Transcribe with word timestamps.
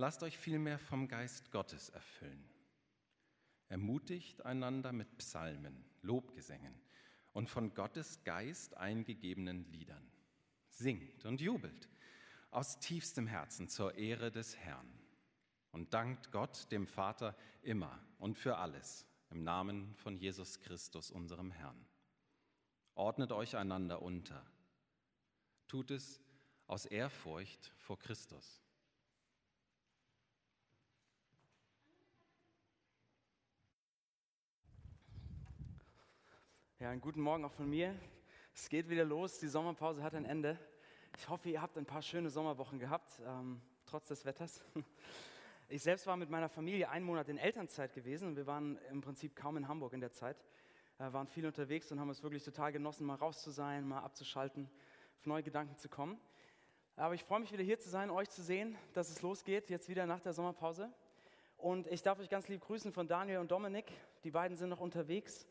lasst 0.00 0.22
euch 0.22 0.38
vielmehr 0.38 0.78
vom 0.78 1.08
Geist 1.08 1.52
Gottes 1.52 1.90
erfüllen. 1.90 2.42
Ermutigt 3.68 4.46
einander 4.46 4.92
mit 4.92 5.18
Psalmen, 5.18 5.84
Lobgesängen 6.00 6.74
und 7.32 7.50
von 7.50 7.74
Gottes 7.74 8.24
Geist 8.24 8.78
eingegebenen 8.78 9.70
Liedern. 9.70 10.10
Singt 10.70 11.26
und 11.26 11.42
jubelt 11.42 11.90
aus 12.50 12.80
tiefstem 12.80 13.26
Herzen 13.26 13.68
zur 13.68 13.94
Ehre 13.94 14.30
des 14.30 14.56
Herrn 14.56 14.90
und 15.70 15.92
dankt 15.92 16.32
Gott, 16.32 16.72
dem 16.72 16.86
Vater, 16.86 17.36
immer 17.60 18.02
und 18.18 18.38
für 18.38 18.56
alles 18.56 19.06
im 19.28 19.44
Namen 19.44 19.94
von 19.96 20.16
Jesus 20.16 20.60
Christus, 20.60 21.10
unserem 21.10 21.50
Herrn. 21.50 21.86
Ordnet 22.94 23.32
euch 23.32 23.54
einander 23.54 24.00
unter. 24.00 24.50
Tut 25.68 25.90
es 25.90 26.22
aus 26.66 26.86
Ehrfurcht 26.86 27.74
vor 27.76 27.98
Christus. 27.98 28.62
Ja, 36.80 36.88
einen 36.88 37.02
guten 37.02 37.20
Morgen 37.20 37.44
auch 37.44 37.52
von 37.52 37.68
mir. 37.68 37.94
Es 38.54 38.70
geht 38.70 38.88
wieder 38.88 39.04
los, 39.04 39.38
die 39.38 39.48
Sommerpause 39.48 40.02
hat 40.02 40.14
ein 40.14 40.24
Ende. 40.24 40.58
Ich 41.18 41.28
hoffe, 41.28 41.50
ihr 41.50 41.60
habt 41.60 41.76
ein 41.76 41.84
paar 41.84 42.00
schöne 42.00 42.30
Sommerwochen 42.30 42.78
gehabt, 42.78 43.20
ähm, 43.22 43.60
trotz 43.84 44.08
des 44.08 44.24
Wetters. 44.24 44.64
Ich 45.68 45.82
selbst 45.82 46.06
war 46.06 46.16
mit 46.16 46.30
meiner 46.30 46.48
Familie 46.48 46.88
einen 46.88 47.04
Monat 47.04 47.28
in 47.28 47.36
Elternzeit 47.36 47.92
gewesen 47.92 48.28
und 48.28 48.36
wir 48.36 48.46
waren 48.46 48.78
im 48.90 49.02
Prinzip 49.02 49.36
kaum 49.36 49.58
in 49.58 49.68
Hamburg 49.68 49.92
in 49.92 50.00
der 50.00 50.10
Zeit. 50.10 50.42
Äh, 50.98 51.12
waren 51.12 51.28
viel 51.28 51.44
unterwegs 51.44 51.92
und 51.92 52.00
haben 52.00 52.08
es 52.08 52.22
wirklich 52.22 52.42
total 52.42 52.72
genossen, 52.72 53.06
mal 53.06 53.16
raus 53.16 53.42
zu 53.42 53.50
sein, 53.50 53.86
mal 53.86 54.00
abzuschalten, 54.00 54.70
auf 55.18 55.26
neue 55.26 55.42
Gedanken 55.42 55.76
zu 55.76 55.90
kommen. 55.90 56.18
Aber 56.96 57.12
ich 57.12 57.24
freue 57.24 57.40
mich 57.40 57.52
wieder 57.52 57.62
hier 57.62 57.78
zu 57.78 57.90
sein, 57.90 58.10
euch 58.10 58.30
zu 58.30 58.42
sehen, 58.42 58.78
dass 58.94 59.10
es 59.10 59.20
losgeht, 59.20 59.68
jetzt 59.68 59.90
wieder 59.90 60.06
nach 60.06 60.20
der 60.20 60.32
Sommerpause. 60.32 60.90
Und 61.58 61.88
ich 61.88 62.02
darf 62.02 62.18
euch 62.20 62.30
ganz 62.30 62.48
lieb 62.48 62.62
grüßen 62.62 62.90
von 62.90 63.06
Daniel 63.06 63.38
und 63.38 63.50
Dominik. 63.50 63.92
Die 64.24 64.30
beiden 64.30 64.56
sind 64.56 64.70
noch 64.70 64.80
unterwegs. 64.80 65.46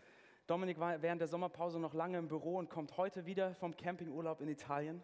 Dominik 0.49 0.79
war 0.79 0.99
während 1.03 1.21
der 1.21 1.27
Sommerpause 1.27 1.79
noch 1.79 1.93
lange 1.93 2.17
im 2.17 2.27
Büro 2.27 2.57
und 2.57 2.71
kommt 2.71 2.97
heute 2.97 3.27
wieder 3.27 3.53
vom 3.53 3.77
Campingurlaub 3.77 4.41
in 4.41 4.49
Italien. 4.49 4.99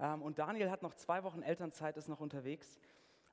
Ähm, 0.00 0.20
und 0.20 0.40
Daniel 0.40 0.68
hat 0.68 0.82
noch 0.82 0.94
zwei 0.94 1.22
Wochen 1.22 1.42
Elternzeit, 1.42 1.96
ist 1.96 2.08
noch 2.08 2.18
unterwegs. 2.18 2.80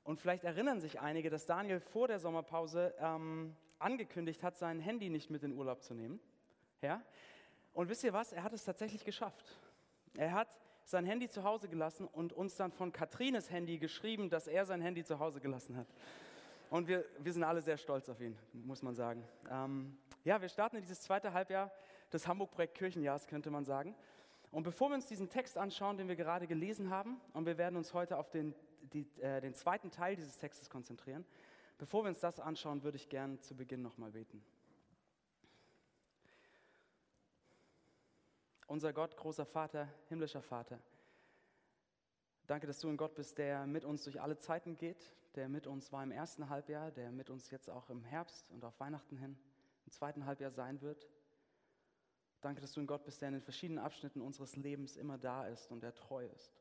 Und 0.04 0.20
vielleicht 0.20 0.44
erinnern 0.44 0.80
sich 0.80 1.00
einige, 1.00 1.30
dass 1.30 1.44
Daniel 1.44 1.80
vor 1.80 2.06
der 2.06 2.20
Sommerpause 2.20 2.94
ähm, 3.00 3.56
angekündigt 3.80 4.44
hat, 4.44 4.56
sein 4.56 4.78
Handy 4.78 5.10
nicht 5.10 5.30
mit 5.30 5.42
in 5.42 5.52
Urlaub 5.52 5.82
zu 5.82 5.94
nehmen. 5.94 6.20
Ja? 6.80 7.02
Und 7.72 7.88
wisst 7.88 8.04
ihr 8.04 8.12
was? 8.12 8.32
Er 8.32 8.44
hat 8.44 8.52
es 8.52 8.64
tatsächlich 8.64 9.04
geschafft. 9.04 9.58
Er 10.16 10.34
hat 10.34 10.48
sein 10.84 11.04
Handy 11.04 11.28
zu 11.28 11.42
Hause 11.42 11.68
gelassen 11.68 12.06
und 12.06 12.32
uns 12.32 12.54
dann 12.54 12.70
von 12.70 12.92
Katrines 12.92 13.50
Handy 13.50 13.78
geschrieben, 13.78 14.30
dass 14.30 14.46
er 14.46 14.64
sein 14.64 14.80
Handy 14.80 15.02
zu 15.02 15.18
Hause 15.18 15.40
gelassen 15.40 15.76
hat. 15.76 15.88
Und 16.70 16.86
wir, 16.86 17.04
wir 17.18 17.32
sind 17.32 17.42
alle 17.42 17.62
sehr 17.62 17.78
stolz 17.78 18.08
auf 18.08 18.20
ihn, 18.20 18.38
muss 18.52 18.80
man 18.82 18.94
sagen. 18.94 19.24
Ähm, 19.50 19.98
ja, 20.24 20.40
wir 20.40 20.48
starten 20.48 20.76
in 20.76 20.82
dieses 20.82 21.00
zweite 21.00 21.32
Halbjahr 21.32 21.70
des 22.12 22.26
Hamburg-Projekt 22.26 22.76
Kirchenjahrs, 22.76 23.26
könnte 23.26 23.50
man 23.50 23.64
sagen. 23.64 23.96
Und 24.50 24.64
bevor 24.64 24.90
wir 24.90 24.94
uns 24.94 25.06
diesen 25.06 25.28
Text 25.28 25.56
anschauen, 25.58 25.96
den 25.96 26.08
wir 26.08 26.16
gerade 26.16 26.46
gelesen 26.46 26.90
haben, 26.90 27.20
und 27.32 27.46
wir 27.46 27.58
werden 27.58 27.76
uns 27.76 27.94
heute 27.94 28.18
auf 28.18 28.30
den, 28.30 28.54
die, 28.92 29.08
äh, 29.20 29.40
den 29.40 29.54
zweiten 29.54 29.90
Teil 29.90 30.14
dieses 30.14 30.38
Textes 30.38 30.70
konzentrieren, 30.70 31.24
bevor 31.78 32.04
wir 32.04 32.08
uns 32.08 32.20
das 32.20 32.38
anschauen, 32.38 32.82
würde 32.82 32.96
ich 32.96 33.08
gern 33.08 33.40
zu 33.40 33.56
Beginn 33.56 33.82
nochmal 33.82 34.12
beten. 34.12 34.44
Unser 38.66 38.92
Gott, 38.92 39.16
großer 39.16 39.44
Vater, 39.44 39.88
himmlischer 40.08 40.42
Vater, 40.42 40.78
danke, 42.46 42.66
dass 42.66 42.78
du 42.78 42.88
ein 42.88 42.96
Gott 42.96 43.14
bist, 43.14 43.38
der 43.38 43.66
mit 43.66 43.84
uns 43.84 44.04
durch 44.04 44.20
alle 44.20 44.38
Zeiten 44.38 44.76
geht, 44.76 45.12
der 45.34 45.48
mit 45.48 45.66
uns 45.66 45.92
war 45.92 46.02
im 46.02 46.12
ersten 46.12 46.48
Halbjahr, 46.48 46.90
der 46.90 47.10
mit 47.10 47.28
uns 47.28 47.50
jetzt 47.50 47.68
auch 47.68 47.90
im 47.90 48.04
Herbst 48.04 48.50
und 48.50 48.64
auf 48.64 48.78
Weihnachten 48.80 49.16
hin 49.16 49.36
im 49.84 49.92
zweiten 49.92 50.26
Halbjahr 50.26 50.50
sein 50.50 50.80
wird. 50.80 51.08
Danke, 52.40 52.60
dass 52.60 52.72
du 52.72 52.80
ein 52.80 52.86
Gott 52.86 53.04
bist, 53.04 53.20
der 53.20 53.28
in 53.28 53.34
den 53.34 53.42
verschiedenen 53.42 53.78
Abschnitten 53.78 54.20
unseres 54.20 54.56
Lebens 54.56 54.96
immer 54.96 55.18
da 55.18 55.46
ist 55.46 55.70
und 55.70 55.82
der 55.82 55.94
treu 55.94 56.26
ist. 56.26 56.60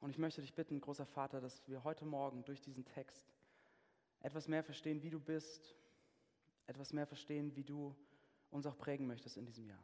Und 0.00 0.10
ich 0.10 0.18
möchte 0.18 0.40
dich 0.40 0.54
bitten, 0.54 0.80
großer 0.80 1.06
Vater, 1.06 1.40
dass 1.40 1.66
wir 1.66 1.82
heute 1.82 2.04
Morgen 2.04 2.44
durch 2.44 2.60
diesen 2.60 2.84
Text 2.84 3.34
etwas 4.20 4.46
mehr 4.46 4.62
verstehen, 4.62 5.02
wie 5.02 5.10
du 5.10 5.18
bist, 5.18 5.74
etwas 6.66 6.92
mehr 6.92 7.06
verstehen, 7.06 7.56
wie 7.56 7.64
du 7.64 7.96
uns 8.50 8.66
auch 8.66 8.76
prägen 8.76 9.06
möchtest 9.06 9.36
in 9.36 9.46
diesem 9.46 9.66
Jahr. 9.66 9.82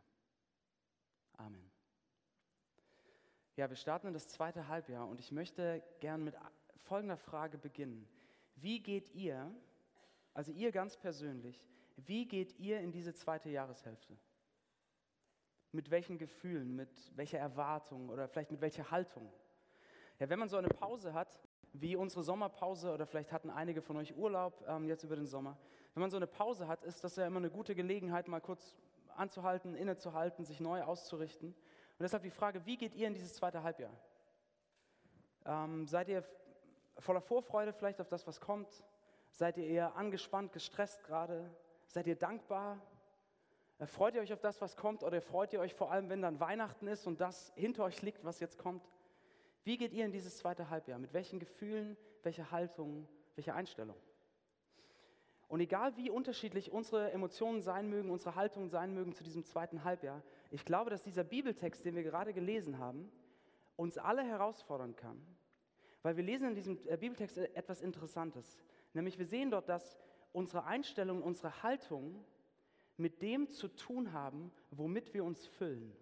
Amen. 1.37 1.71
Ja, 3.57 3.69
wir 3.69 3.77
starten 3.77 4.09
in 4.09 4.13
das 4.13 4.29
zweite 4.29 4.69
Halbjahr 4.69 5.09
und 5.09 5.21
ich 5.21 5.33
möchte 5.33 5.83
gern 6.01 6.23
mit 6.25 6.37
folgender 6.77 7.17
Frage 7.17 7.57
beginnen. 7.57 8.09
Wie 8.57 8.81
geht 8.81 9.15
ihr, 9.15 9.55
also 10.33 10.53
ihr 10.53 10.71
ganz 10.73 10.97
persönlich, 10.97 11.65
wie 11.97 12.27
geht 12.27 12.59
ihr 12.59 12.81
in 12.81 12.93
diese 12.93 13.15
zweite 13.15 13.51
Jahreshälfte? 13.51 14.17
mit 15.75 15.91
welchen 15.91 16.17
Gefühlen, 16.17 16.75
mit 16.75 17.13
welcher 17.17 17.39
Erwartung 17.39 18.09
oder 18.09 18.29
vielleicht 18.29 18.53
mit 18.53 18.61
welcher 18.61 18.91
Haltung. 18.91 19.31
Ja, 20.19 20.29
wenn 20.31 20.39
man 20.39 20.49
so 20.49 20.57
eine 20.57 20.69
Pause 20.69 21.13
hat, 21.13 21.43
wie 21.73 21.97
unsere 21.97 22.23
Sommerpause, 22.23 22.93
oder 22.93 23.05
vielleicht 23.05 23.33
hatten 23.33 23.51
einige 23.51 23.83
von 23.83 23.97
euch 23.97 24.17
Urlaub 24.17 24.65
ähm, 24.69 24.87
jetzt 24.87 25.03
über 25.03 25.17
den 25.17 25.27
Sommer, 25.27 25.59
wenn 25.93 26.01
man 26.01 26.11
so 26.11 26.17
eine 26.17 26.29
Pause 26.29 26.69
hat, 26.69 26.85
ist 26.85 27.03
das 27.03 27.17
ja 27.17 27.27
immer 27.27 27.39
eine 27.39 27.51
gute 27.51 27.75
Gelegenheit, 27.75 28.29
mal 28.29 28.41
kurz 28.41 28.77
anzuhalten, 29.17 29.75
innezuhalten, 29.75 30.45
sich 30.45 30.61
neu 30.61 30.83
auszurichten. 30.85 31.49
Und 31.49 32.03
deshalb 32.03 32.23
die 32.23 32.31
Frage, 32.31 32.65
wie 32.65 32.77
geht 32.77 32.95
ihr 32.95 33.09
in 33.09 33.15
dieses 33.15 33.35
zweite 33.35 33.65
Halbjahr? 33.65 33.93
Ähm, 35.45 35.89
seid 35.89 36.09
ihr 36.09 36.25
voller 36.99 37.21
Vorfreude 37.21 37.73
vielleicht 37.73 38.01
auf 38.01 38.09
das, 38.09 38.27
was 38.27 38.41
kommt? 38.41 38.85
Seid 39.31 39.59
ihr 39.59 39.67
eher 39.67 39.97
angespannt, 39.97 40.53
gestresst 40.53 41.03
gerade? 41.03 41.51
Seid 41.95 42.09
ihr 42.09 42.17
dankbar? 42.17 42.85
Freut 43.87 44.17
ihr 44.17 44.21
euch 44.21 44.33
auf 44.33 44.41
das, 44.41 44.61
was 44.61 44.77
kommt, 44.77 45.05
oder 45.05 45.23
freut 45.23 45.53
ihr 45.53 45.61
euch 45.61 45.75
vor 45.75 45.93
allem, 45.93 46.09
wenn 46.09 46.23
dann 46.23 46.41
Weihnachten 46.41 46.89
ist 46.89 47.07
und 47.07 47.21
das 47.21 47.53
hinter 47.55 47.85
euch 47.85 48.03
liegt, 48.03 48.25
was 48.25 48.41
jetzt 48.41 48.59
kommt? 48.59 48.91
Wie 49.63 49.77
geht 49.77 49.93
ihr 49.93 50.05
in 50.05 50.11
dieses 50.11 50.39
zweite 50.39 50.71
Halbjahr? 50.71 50.99
Mit 50.99 51.15
welchen 51.15 51.39
Gefühlen, 51.39 51.97
welcher 52.25 52.51
Haltung, 52.51 53.07
welcher 53.37 53.55
Einstellung? 53.55 53.95
Und 55.47 55.61
egal 55.61 55.97
wie 55.97 56.11
unterschiedlich 56.11 56.73
unsere 56.73 57.13
Emotionen 57.13 57.61
sein 57.61 57.89
mögen, 57.89 58.11
unsere 58.11 58.35
Haltungen 58.35 58.71
sein 58.71 58.93
mögen 58.93 59.13
zu 59.13 59.23
diesem 59.23 59.45
zweiten 59.45 59.85
Halbjahr, 59.85 60.21
ich 60.51 60.65
glaube, 60.65 60.91
dass 60.91 61.05
dieser 61.05 61.23
Bibeltext, 61.23 61.85
den 61.85 61.95
wir 61.95 62.03
gerade 62.03 62.33
gelesen 62.33 62.81
haben, 62.81 63.09
uns 63.77 63.99
alle 63.99 64.25
herausfordern 64.25 64.97
kann. 64.97 65.25
Weil 66.03 66.17
wir 66.17 66.25
lesen 66.25 66.49
in 66.49 66.55
diesem 66.57 66.77
äh, 66.89 66.97
Bibeltext 66.97 67.39
etwas 67.39 67.81
Interessantes. 67.83 68.59
Nämlich 68.95 69.17
wir 69.17 69.27
sehen 69.27 69.53
dort, 69.53 69.69
dass 69.69 69.97
unsere 70.35 70.65
Einstellung, 70.65 71.23
unsere 71.23 71.63
Haltung 71.63 72.25
mit 72.97 73.23
dem 73.23 73.49
zu 73.49 73.69
tun 73.69 74.13
haben, 74.13 74.53
womit 74.71 75.15
wir 75.15 75.25
uns 75.25 75.47
füllen. 75.47 75.97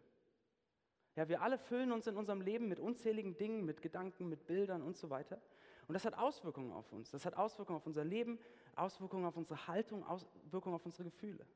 Ja, 1.14 1.28
wir 1.28 1.42
alle 1.42 1.58
füllen 1.58 1.92
uns 1.92 2.06
in 2.06 2.16
unserem 2.16 2.40
Leben 2.40 2.68
mit 2.68 2.80
unzähligen 2.80 3.36
Dingen, 3.36 3.64
mit 3.64 3.82
Gedanken, 3.82 4.28
mit 4.28 4.46
Bildern 4.46 4.82
und 4.82 4.96
so 4.96 5.10
weiter. 5.10 5.40
Und 5.86 5.92
das 5.92 6.06
hat 6.06 6.14
Auswirkungen 6.14 6.72
auf 6.72 6.90
uns. 6.92 7.10
Das 7.10 7.26
hat 7.26 7.34
Auswirkungen 7.34 7.76
auf 7.76 7.86
unser 7.86 8.04
Leben, 8.04 8.38
Auswirkungen 8.74 9.26
auf 9.26 9.36
unsere 9.36 9.66
Haltung, 9.66 10.04
Auswirkungen 10.04 10.74
auf 10.74 10.86
unsere 10.86 11.04
Gefühle. 11.04 11.46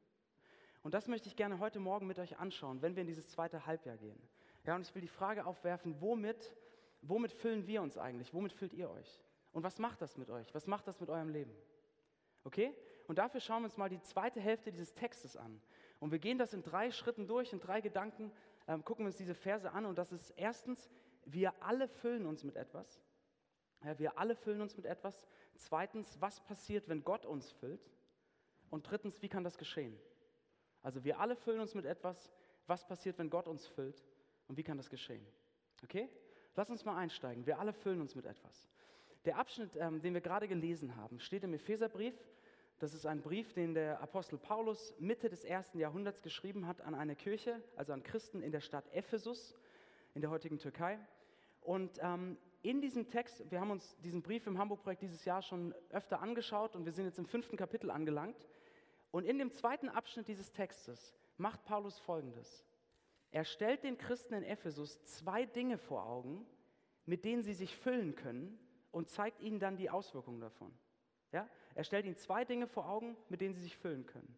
Und 0.82 0.92
das 0.92 1.08
möchte 1.08 1.28
ich 1.28 1.36
gerne 1.36 1.58
heute 1.58 1.80
Morgen 1.80 2.06
mit 2.06 2.18
euch 2.18 2.38
anschauen, 2.38 2.82
wenn 2.82 2.94
wir 2.94 3.00
in 3.00 3.06
dieses 3.06 3.30
zweite 3.30 3.64
Halbjahr 3.64 3.96
gehen. 3.96 4.20
Ja, 4.64 4.76
und 4.76 4.82
ich 4.82 4.94
will 4.94 5.02
die 5.02 5.08
Frage 5.08 5.46
aufwerfen, 5.46 6.00
womit, 6.00 6.54
womit 7.00 7.32
füllen 7.32 7.66
wir 7.66 7.80
uns 7.80 7.96
eigentlich? 7.96 8.34
Womit 8.34 8.52
füllt 8.52 8.74
ihr 8.74 8.90
euch? 8.90 9.22
Und 9.52 9.62
was 9.62 9.78
macht 9.78 10.02
das 10.02 10.18
mit 10.18 10.28
euch? 10.28 10.54
Was 10.54 10.66
macht 10.66 10.86
das 10.86 11.00
mit 11.00 11.08
eurem 11.08 11.30
Leben? 11.30 11.56
Okay? 12.46 12.72
Und 13.08 13.18
dafür 13.18 13.40
schauen 13.40 13.62
wir 13.62 13.66
uns 13.66 13.76
mal 13.76 13.88
die 13.88 14.00
zweite 14.02 14.40
Hälfte 14.40 14.70
dieses 14.70 14.94
Textes 14.94 15.36
an. 15.36 15.60
Und 15.98 16.12
wir 16.12 16.20
gehen 16.20 16.38
das 16.38 16.52
in 16.52 16.62
drei 16.62 16.92
Schritten 16.92 17.26
durch, 17.26 17.52
in 17.52 17.58
drei 17.58 17.80
Gedanken, 17.80 18.30
ähm, 18.68 18.84
gucken 18.84 19.04
wir 19.04 19.08
uns 19.08 19.16
diese 19.16 19.34
Verse 19.34 19.70
an. 19.72 19.84
Und 19.84 19.98
das 19.98 20.12
ist 20.12 20.30
erstens, 20.36 20.88
wir 21.24 21.52
alle 21.60 21.88
füllen 21.88 22.24
uns 22.24 22.44
mit 22.44 22.54
etwas. 22.54 23.02
Ja, 23.84 23.98
wir 23.98 24.16
alle 24.18 24.36
füllen 24.36 24.60
uns 24.60 24.76
mit 24.76 24.86
etwas. 24.86 25.26
Zweitens, 25.56 26.20
was 26.20 26.40
passiert, 26.40 26.88
wenn 26.88 27.02
Gott 27.02 27.26
uns 27.26 27.50
füllt? 27.50 27.90
Und 28.70 28.88
drittens, 28.88 29.20
wie 29.22 29.28
kann 29.28 29.42
das 29.42 29.58
geschehen? 29.58 29.98
Also 30.82 31.02
wir 31.02 31.18
alle 31.18 31.34
füllen 31.34 31.60
uns 31.60 31.74
mit 31.74 31.84
etwas. 31.84 32.30
Was 32.68 32.86
passiert, 32.86 33.18
wenn 33.18 33.28
Gott 33.28 33.48
uns 33.48 33.66
füllt? 33.66 34.04
Und 34.46 34.56
wie 34.56 34.62
kann 34.62 34.76
das 34.76 34.88
geschehen? 34.88 35.26
Okay? 35.82 36.08
Lass 36.54 36.70
uns 36.70 36.84
mal 36.84 36.96
einsteigen. 36.96 37.44
Wir 37.44 37.58
alle 37.58 37.72
füllen 37.72 38.00
uns 38.00 38.14
mit 38.14 38.24
etwas. 38.24 38.68
Der 39.24 39.36
Abschnitt, 39.38 39.76
ähm, 39.76 40.00
den 40.00 40.14
wir 40.14 40.20
gerade 40.20 40.46
gelesen 40.46 40.94
haben, 40.94 41.18
steht 41.18 41.42
im 41.42 41.52
Epheserbrief 41.52 42.14
das 42.78 42.92
ist 42.92 43.06
ein 43.06 43.22
Brief, 43.22 43.54
den 43.54 43.72
der 43.72 44.00
Apostel 44.02 44.38
Paulus 44.38 44.94
Mitte 44.98 45.30
des 45.30 45.44
ersten 45.44 45.78
Jahrhunderts 45.78 46.20
geschrieben 46.20 46.66
hat 46.66 46.82
an 46.82 46.94
eine 46.94 47.16
Kirche, 47.16 47.62
also 47.74 47.94
an 47.94 48.02
Christen 48.02 48.42
in 48.42 48.52
der 48.52 48.60
Stadt 48.60 48.86
Ephesus 48.92 49.54
in 50.14 50.20
der 50.20 50.30
heutigen 50.30 50.58
Türkei. 50.58 50.98
Und 51.62 51.98
ähm, 52.02 52.36
in 52.60 52.82
diesem 52.82 53.08
Text, 53.08 53.50
wir 53.50 53.60
haben 53.60 53.70
uns 53.70 53.96
diesen 54.00 54.22
Brief 54.22 54.46
im 54.46 54.58
Hamburg-Projekt 54.58 55.02
dieses 55.02 55.24
Jahr 55.24 55.40
schon 55.40 55.74
öfter 55.88 56.20
angeschaut 56.20 56.76
und 56.76 56.84
wir 56.84 56.92
sind 56.92 57.06
jetzt 57.06 57.18
im 57.18 57.26
fünften 57.26 57.56
Kapitel 57.56 57.90
angelangt. 57.90 58.46
Und 59.10 59.24
in 59.24 59.38
dem 59.38 59.52
zweiten 59.52 59.88
Abschnitt 59.88 60.28
dieses 60.28 60.52
Textes 60.52 61.14
macht 61.38 61.64
Paulus 61.64 61.98
Folgendes. 61.98 62.66
Er 63.30 63.44
stellt 63.44 63.84
den 63.84 63.96
Christen 63.96 64.34
in 64.34 64.42
Ephesus 64.42 65.02
zwei 65.04 65.46
Dinge 65.46 65.78
vor 65.78 66.06
Augen, 66.06 66.46
mit 67.06 67.24
denen 67.24 67.42
sie 67.42 67.54
sich 67.54 67.74
füllen 67.74 68.14
können 68.14 68.58
und 68.90 69.08
zeigt 69.08 69.40
ihnen 69.40 69.60
dann 69.60 69.76
die 69.76 69.88
Auswirkungen 69.88 70.40
davon. 70.40 70.76
Ja? 71.36 71.46
Er 71.74 71.84
stellt 71.84 72.06
ihnen 72.06 72.16
zwei 72.16 72.46
Dinge 72.46 72.66
vor 72.66 72.88
Augen, 72.88 73.14
mit 73.28 73.42
denen 73.42 73.52
sie 73.52 73.60
sich 73.60 73.76
füllen 73.76 74.06
können. 74.06 74.34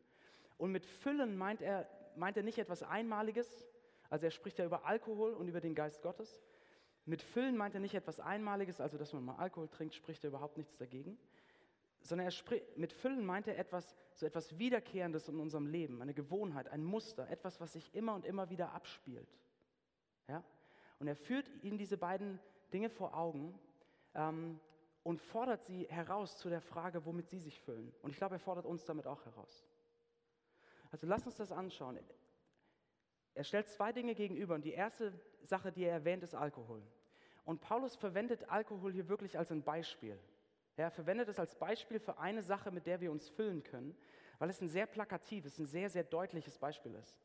Und 0.56 0.72
mit 0.72 0.84
Füllen 0.84 1.38
meint 1.38 1.62
er, 1.62 1.88
meint 2.16 2.36
er 2.36 2.42
nicht 2.42 2.58
etwas 2.58 2.82
Einmaliges, 2.82 3.68
also 4.10 4.26
er 4.26 4.32
spricht 4.32 4.58
ja 4.58 4.64
über 4.64 4.84
Alkohol 4.84 5.32
und 5.34 5.46
über 5.46 5.60
den 5.60 5.76
Geist 5.76 6.02
Gottes. 6.02 6.42
Mit 7.04 7.22
Füllen 7.22 7.56
meint 7.56 7.74
er 7.74 7.80
nicht 7.80 7.94
etwas 7.94 8.18
Einmaliges, 8.18 8.80
also 8.80 8.98
dass 8.98 9.12
man 9.12 9.24
mal 9.24 9.36
Alkohol 9.36 9.68
trinkt, 9.68 9.94
spricht 9.94 10.24
er 10.24 10.28
überhaupt 10.30 10.56
nichts 10.56 10.76
dagegen. 10.76 11.16
Sondern 12.02 12.26
er 12.26 12.32
spricht, 12.32 12.76
mit 12.76 12.92
Füllen 12.92 13.24
meint 13.24 13.46
er 13.46 13.56
etwas, 13.58 13.94
so 14.14 14.26
etwas 14.26 14.58
Wiederkehrendes 14.58 15.28
in 15.28 15.38
unserem 15.38 15.66
Leben, 15.66 16.02
eine 16.02 16.14
Gewohnheit, 16.14 16.68
ein 16.68 16.82
Muster, 16.82 17.30
etwas, 17.30 17.60
was 17.60 17.74
sich 17.74 17.94
immer 17.94 18.14
und 18.14 18.24
immer 18.24 18.50
wieder 18.50 18.72
abspielt. 18.72 19.38
Ja? 20.26 20.42
Und 20.98 21.06
er 21.06 21.14
führt 21.14 21.48
ihnen 21.62 21.78
diese 21.78 21.96
beiden 21.96 22.40
Dinge 22.72 22.90
vor 22.90 23.16
Augen 23.16 23.56
ähm, 24.16 24.58
und 25.02 25.20
fordert 25.20 25.62
sie 25.64 25.86
heraus 25.88 26.36
zu 26.38 26.48
der 26.48 26.60
Frage, 26.60 27.04
womit 27.04 27.28
sie 27.28 27.38
sich 27.38 27.60
füllen. 27.60 27.94
Und 28.02 28.10
ich 28.10 28.16
glaube, 28.16 28.36
er 28.36 28.40
fordert 28.40 28.66
uns 28.66 28.84
damit 28.84 29.06
auch 29.06 29.24
heraus. 29.24 29.66
Also 30.90 31.06
lass 31.06 31.26
uns 31.26 31.36
das 31.36 31.52
anschauen. 31.52 31.98
Er 33.34 33.44
stellt 33.44 33.68
zwei 33.68 33.92
Dinge 33.92 34.14
gegenüber 34.14 34.54
und 34.54 34.64
die 34.64 34.72
erste 34.72 35.12
Sache, 35.42 35.72
die 35.72 35.84
er 35.84 35.92
erwähnt, 35.92 36.22
ist 36.22 36.34
Alkohol. 36.34 36.82
Und 37.44 37.60
Paulus 37.60 37.96
verwendet 37.96 38.48
Alkohol 38.50 38.92
hier 38.92 39.08
wirklich 39.08 39.38
als 39.38 39.50
ein 39.50 39.62
Beispiel. 39.62 40.18
Er 40.76 40.90
verwendet 40.90 41.28
es 41.28 41.38
als 41.38 41.54
Beispiel 41.54 41.98
für 41.98 42.18
eine 42.18 42.42
Sache, 42.42 42.70
mit 42.70 42.86
der 42.86 43.00
wir 43.00 43.10
uns 43.10 43.28
füllen 43.28 43.62
können, 43.62 43.96
weil 44.38 44.50
es 44.50 44.60
ein 44.60 44.68
sehr 44.68 44.86
plakatives, 44.86 45.58
ein 45.58 45.66
sehr, 45.66 45.90
sehr 45.90 46.04
deutliches 46.04 46.58
Beispiel 46.58 46.94
ist. 46.94 47.20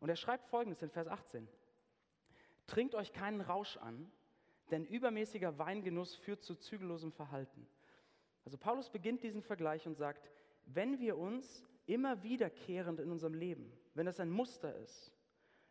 Und 0.00 0.08
er 0.08 0.16
schreibt 0.16 0.46
folgendes 0.46 0.82
in 0.82 0.90
Vers 0.90 1.08
18. 1.08 1.48
Trinkt 2.66 2.94
euch 2.94 3.12
keinen 3.12 3.40
Rausch 3.40 3.76
an, 3.78 4.10
denn 4.70 4.84
übermäßiger 4.84 5.58
Weingenuss 5.58 6.14
führt 6.14 6.42
zu 6.42 6.54
zügellosem 6.54 7.12
Verhalten. 7.12 7.66
Also 8.44 8.58
Paulus 8.58 8.90
beginnt 8.90 9.22
diesen 9.22 9.42
Vergleich 9.42 9.86
und 9.86 9.96
sagt, 9.96 10.30
wenn 10.66 10.98
wir 10.98 11.16
uns 11.18 11.62
immer 11.86 12.22
wiederkehrend 12.22 13.00
in 13.00 13.10
unserem 13.10 13.34
Leben, 13.34 13.72
wenn 13.94 14.06
das 14.06 14.20
ein 14.20 14.30
Muster 14.30 14.74
ist, 14.76 15.12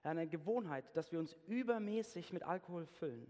eine 0.04 0.28
Gewohnheit, 0.28 0.86
dass 0.96 1.12
wir 1.12 1.20
uns 1.20 1.36
übermäßig 1.48 2.34
mit 2.34 2.44
Alkohol 2.44 2.86
füllen, 2.86 3.28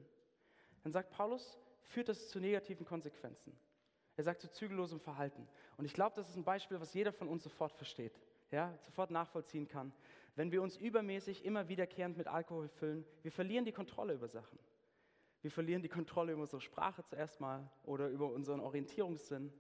dann 0.84 0.92
sagt 0.92 1.12
Paulus, 1.12 1.58
führt 1.82 2.10
das 2.10 2.30
zu 2.30 2.40
negativen 2.40 2.86
Konsequenzen. 2.86 3.56
Er 4.16 4.24
sagt 4.24 4.42
zu 4.42 4.52
zügellosem 4.52 5.00
Verhalten. 5.00 5.48
Und 5.78 5.86
ich 5.86 5.94
glaube, 5.94 6.16
das 6.16 6.30
ist 6.30 6.36
ein 6.36 6.44
Beispiel, 6.44 6.80
was 6.80 6.94
jeder 6.94 7.12
von 7.12 7.28
uns 7.28 7.44
sofort 7.44 7.74
versteht, 7.74 8.20
ja, 8.52 8.76
sofort 8.80 9.12
nachvollziehen 9.12 9.68
kann. 9.68 9.92
Wenn 10.36 10.52
wir 10.52 10.62
uns 10.62 10.78
übermäßig 10.78 11.46
immer 11.46 11.68
wiederkehrend 11.68 12.18
mit 12.18 12.28
Alkohol 12.28 12.68
füllen, 12.68 13.06
wir 13.22 13.32
verlieren 13.32 13.66
die 13.66 13.72
Kontrolle 13.72 14.14
über 14.14 14.28
Sachen. 14.28 14.60
Wir 15.44 15.52
verlieren 15.52 15.82
die 15.82 15.90
Kontrolle 15.90 16.32
über 16.32 16.42
unsere 16.44 16.62
Sprache 16.62 17.04
zuerst 17.04 17.42
mal 17.42 17.70
oder 17.84 18.08
über 18.08 18.32
unseren 18.32 18.62
Orientierungssinn. 18.62 19.52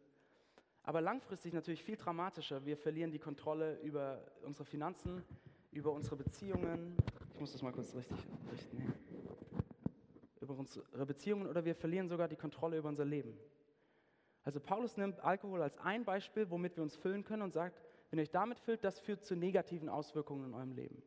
Aber 0.83 1.01
langfristig 1.01 1.51
natürlich 1.51 1.83
viel 1.83 1.97
dramatischer. 1.97 2.65
Wir 2.65 2.77
verlieren 2.77 3.11
die 3.11 3.19
Kontrolle 3.19 3.77
über 3.81 4.23
unsere 4.43 4.63
Finanzen, 4.63 5.21
über 5.71 5.91
unsere 5.91 6.15
Beziehungen. 6.15 6.95
Ich 7.33 7.39
muss 7.41 7.51
das 7.51 7.61
mal 7.61 7.73
kurz 7.73 7.93
richtig 7.95 8.17
richten. 8.49 8.93
Über 10.39 10.57
unsere 10.57 11.05
Beziehungen 11.05 11.47
oder 11.47 11.65
wir 11.65 11.75
verlieren 11.75 12.07
sogar 12.07 12.29
die 12.29 12.37
Kontrolle 12.37 12.77
über 12.77 12.87
unser 12.87 13.03
Leben. 13.03 13.37
Also 14.45 14.61
Paulus 14.61 14.95
nimmt 14.95 15.19
Alkohol 15.19 15.61
als 15.61 15.77
ein 15.79 16.05
Beispiel, 16.05 16.49
womit 16.49 16.77
wir 16.77 16.83
uns 16.83 16.95
füllen 16.95 17.25
können 17.25 17.41
und 17.41 17.51
sagt, 17.51 17.81
wenn 18.09 18.19
ihr 18.19 18.23
euch 18.23 18.31
damit 18.31 18.57
füllt, 18.57 18.85
das 18.85 19.01
führt 19.01 19.25
zu 19.25 19.35
negativen 19.35 19.89
Auswirkungen 19.89 20.45
in 20.45 20.53
eurem 20.53 20.71
Leben. 20.71 21.03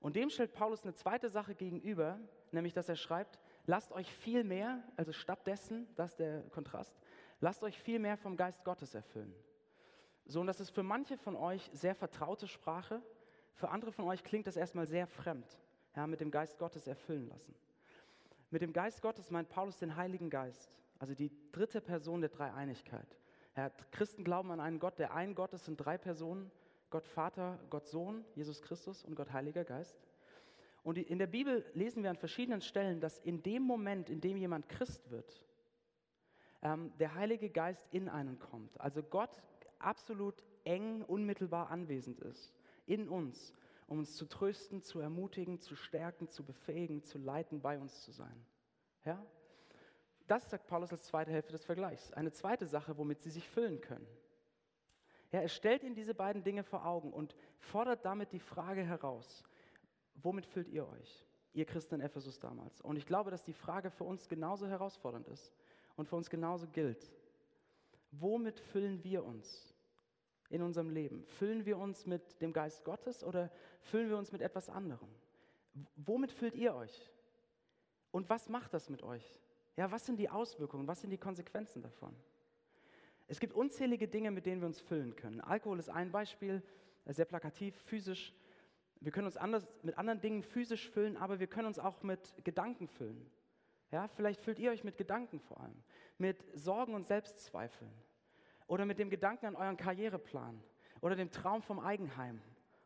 Und 0.00 0.16
dem 0.16 0.30
stellt 0.30 0.54
Paulus 0.54 0.82
eine 0.82 0.94
zweite 0.94 1.28
Sache 1.28 1.54
gegenüber, 1.54 2.18
nämlich 2.50 2.72
dass 2.72 2.88
er 2.88 2.96
schreibt, 2.96 3.38
lasst 3.66 3.92
euch 3.92 4.12
viel 4.12 4.44
mehr, 4.44 4.82
also 4.96 5.12
stattdessen, 5.12 5.86
das 5.96 6.12
ist 6.12 6.20
der 6.20 6.42
Kontrast, 6.50 6.94
lasst 7.40 7.62
euch 7.62 7.78
viel 7.78 7.98
mehr 7.98 8.16
vom 8.16 8.36
Geist 8.36 8.64
Gottes 8.64 8.94
erfüllen. 8.94 9.34
So, 10.26 10.40
und 10.40 10.46
das 10.46 10.60
ist 10.60 10.70
für 10.70 10.82
manche 10.82 11.16
von 11.16 11.36
euch 11.36 11.68
sehr 11.72 11.94
vertraute 11.94 12.46
Sprache, 12.46 13.02
für 13.54 13.70
andere 13.70 13.92
von 13.92 14.04
euch 14.06 14.22
klingt 14.22 14.46
das 14.46 14.56
erstmal 14.56 14.86
sehr 14.86 15.06
fremd, 15.06 15.58
ja, 15.96 16.06
mit 16.06 16.20
dem 16.20 16.30
Geist 16.30 16.58
Gottes 16.58 16.86
erfüllen 16.86 17.28
lassen. 17.28 17.54
Mit 18.50 18.62
dem 18.62 18.72
Geist 18.72 19.02
Gottes 19.02 19.30
meint 19.30 19.48
Paulus 19.48 19.78
den 19.78 19.96
Heiligen 19.96 20.30
Geist, 20.30 20.78
also 20.98 21.14
die 21.14 21.30
dritte 21.52 21.80
Person 21.80 22.20
der 22.20 22.30
Dreieinigkeit. 22.30 23.16
Ja, 23.56 23.70
Christen 23.90 24.24
glauben 24.24 24.50
an 24.50 24.60
einen 24.60 24.78
Gott, 24.78 24.98
der 24.98 25.12
ein 25.12 25.34
Gott 25.34 25.52
ist, 25.52 25.64
sind 25.64 25.76
drei 25.76 25.98
Personen, 25.98 26.50
Gott 26.90 27.06
Vater, 27.06 27.58
Gott 27.70 27.86
Sohn, 27.86 28.24
Jesus 28.34 28.62
Christus 28.62 29.04
und 29.04 29.14
Gott 29.14 29.32
Heiliger 29.32 29.64
Geist. 29.64 29.96
Und 30.82 30.98
in 30.98 31.18
der 31.18 31.26
Bibel 31.26 31.64
lesen 31.74 32.02
wir 32.02 32.10
an 32.10 32.16
verschiedenen 32.16 32.62
Stellen, 32.62 33.00
dass 33.00 33.18
in 33.18 33.42
dem 33.42 33.62
Moment, 33.62 34.08
in 34.08 34.20
dem 34.20 34.36
jemand 34.36 34.68
Christ 34.68 35.10
wird, 35.10 35.42
ähm, 36.62 36.92
der 36.98 37.14
Heilige 37.14 37.50
Geist 37.50 37.86
in 37.90 38.08
einen 38.08 38.38
kommt. 38.38 38.80
Also 38.80 39.02
Gott 39.02 39.42
absolut 39.78 40.42
eng, 40.64 41.02
unmittelbar 41.02 41.70
anwesend 41.70 42.20
ist 42.20 42.54
in 42.86 43.08
uns, 43.08 43.54
um 43.86 43.98
uns 44.00 44.16
zu 44.16 44.26
trösten, 44.26 44.82
zu 44.82 45.00
ermutigen, 45.00 45.60
zu 45.60 45.76
stärken, 45.76 46.28
zu 46.28 46.44
befähigen, 46.44 47.02
zu 47.04 47.18
leiten, 47.18 47.60
bei 47.60 47.78
uns 47.78 48.02
zu 48.02 48.10
sein. 48.10 48.44
Ja? 49.04 49.24
Das 50.26 50.50
sagt 50.50 50.66
Paulus 50.66 50.92
als 50.92 51.04
zweite 51.04 51.30
Hälfte 51.30 51.52
des 51.52 51.64
Vergleichs. 51.64 52.12
Eine 52.12 52.32
zweite 52.32 52.66
Sache, 52.66 52.96
womit 52.98 53.20
sie 53.20 53.30
sich 53.30 53.48
füllen 53.48 53.80
können. 53.80 54.06
Ja, 55.32 55.40
er 55.40 55.48
stellt 55.48 55.84
ihnen 55.84 55.94
diese 55.94 56.14
beiden 56.14 56.42
Dinge 56.42 56.64
vor 56.64 56.84
Augen 56.84 57.12
und 57.12 57.36
fordert 57.58 58.04
damit 58.04 58.32
die 58.32 58.40
Frage 58.40 58.82
heraus, 58.82 59.44
womit 60.22 60.46
füllt 60.46 60.68
ihr 60.68 60.88
euch? 60.88 61.26
Ihr 61.52 61.64
Christen 61.64 61.96
in 61.96 62.00
Ephesus 62.00 62.38
damals. 62.38 62.80
Und 62.80 62.96
ich 62.96 63.06
glaube, 63.06 63.30
dass 63.30 63.42
die 63.42 63.52
Frage 63.52 63.90
für 63.90 64.04
uns 64.04 64.28
genauso 64.28 64.66
herausfordernd 64.66 65.26
ist 65.28 65.52
und 65.96 66.08
für 66.08 66.16
uns 66.16 66.30
genauso 66.30 66.66
gilt. 66.68 67.12
Womit 68.12 68.60
füllen 68.60 69.02
wir 69.04 69.24
uns 69.24 69.74
in 70.48 70.62
unserem 70.62 70.90
Leben? 70.90 71.24
Füllen 71.24 71.64
wir 71.64 71.78
uns 71.78 72.06
mit 72.06 72.40
dem 72.40 72.52
Geist 72.52 72.84
Gottes 72.84 73.24
oder 73.24 73.50
füllen 73.80 74.10
wir 74.10 74.18
uns 74.18 74.32
mit 74.32 74.42
etwas 74.42 74.68
anderem? 74.68 75.08
Womit 75.96 76.32
füllt 76.32 76.54
ihr 76.54 76.74
euch? 76.74 77.10
Und 78.10 78.28
was 78.28 78.48
macht 78.48 78.74
das 78.74 78.88
mit 78.88 79.02
euch? 79.02 79.38
Ja, 79.76 79.90
was 79.90 80.06
sind 80.06 80.18
die 80.18 80.28
Auswirkungen? 80.28 80.86
Was 80.86 81.00
sind 81.00 81.10
die 81.10 81.18
Konsequenzen 81.18 81.82
davon? 81.82 82.14
Es 83.28 83.38
gibt 83.38 83.54
unzählige 83.54 84.08
Dinge, 84.08 84.32
mit 84.32 84.46
denen 84.46 84.60
wir 84.60 84.66
uns 84.66 84.80
füllen 84.80 85.14
können. 85.14 85.40
Alkohol 85.40 85.78
ist 85.78 85.88
ein 85.88 86.10
Beispiel, 86.10 86.62
sehr 87.06 87.24
plakativ, 87.24 87.76
physisch 87.76 88.34
wir 89.00 89.12
können 89.12 89.26
uns 89.26 89.36
anders, 89.36 89.66
mit 89.82 89.96
anderen 89.96 90.20
Dingen 90.20 90.42
physisch 90.42 90.90
füllen, 90.90 91.16
aber 91.16 91.40
wir 91.40 91.46
können 91.46 91.66
uns 91.66 91.78
auch 91.78 92.02
mit 92.02 92.34
Gedanken 92.44 92.86
füllen. 92.86 93.30
Ja, 93.90 94.08
vielleicht 94.08 94.40
füllt 94.42 94.58
ihr 94.58 94.70
euch 94.70 94.84
mit 94.84 94.98
Gedanken 94.98 95.40
vor 95.40 95.60
allem, 95.60 95.82
mit 96.18 96.44
Sorgen 96.54 96.94
und 96.94 97.06
Selbstzweifeln. 97.06 97.90
Oder 98.66 98.84
mit 98.84 98.98
dem 98.98 99.10
Gedanken 99.10 99.46
an 99.46 99.56
euren 99.56 99.76
Karriereplan. 99.76 100.62
Oder 101.00 101.16
dem 101.16 101.30
Traum 101.30 101.62
vom 101.62 101.80
Eigenheim. 101.80 102.40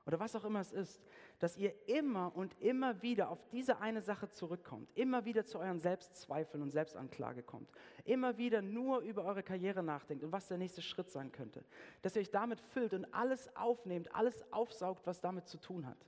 Oder 0.07 0.21
was 0.21 0.35
auch 0.37 0.45
immer 0.45 0.61
es 0.61 0.73
ist, 0.73 1.03
dass 1.45 1.59
ihr 1.59 1.75
immer 1.87 2.35
und 2.35 2.59
immer 2.59 3.03
wieder 3.03 3.29
auf 3.29 3.47
diese 3.51 3.79
eine 3.79 4.01
Sache 4.01 4.31
zurückkommt, 4.31 4.89
immer 4.95 5.27
wieder 5.27 5.45
zu 5.45 5.59
euren 5.59 5.79
Selbstzweifeln 5.79 6.63
und 6.63 6.71
Selbstanklage 6.71 7.43
kommt, 7.43 7.71
immer 8.07 8.39
wieder 8.39 8.63
nur 8.63 9.01
über 9.01 9.27
eure 9.27 9.43
Karriere 9.43 9.83
nachdenkt 9.83 10.25
und 10.25 10.33
was 10.33 10.49
der 10.49 10.57
nächste 10.57 10.81
Schritt 10.81 11.11
sein 11.11 11.33
könnte, 11.33 11.63
dass 12.01 12.17
ihr 12.17 12.23
euch 12.23 12.31
damit 12.31 12.63
füllt 12.63 12.95
und 12.95 13.05
alles 13.13 13.55
aufnehmt, 13.57 14.15
alles 14.15 14.43
aufsaugt, 14.55 15.07
was 15.07 15.21
damit 15.21 15.47
zu 15.47 15.59
tun 15.59 15.87
hat. 15.87 15.99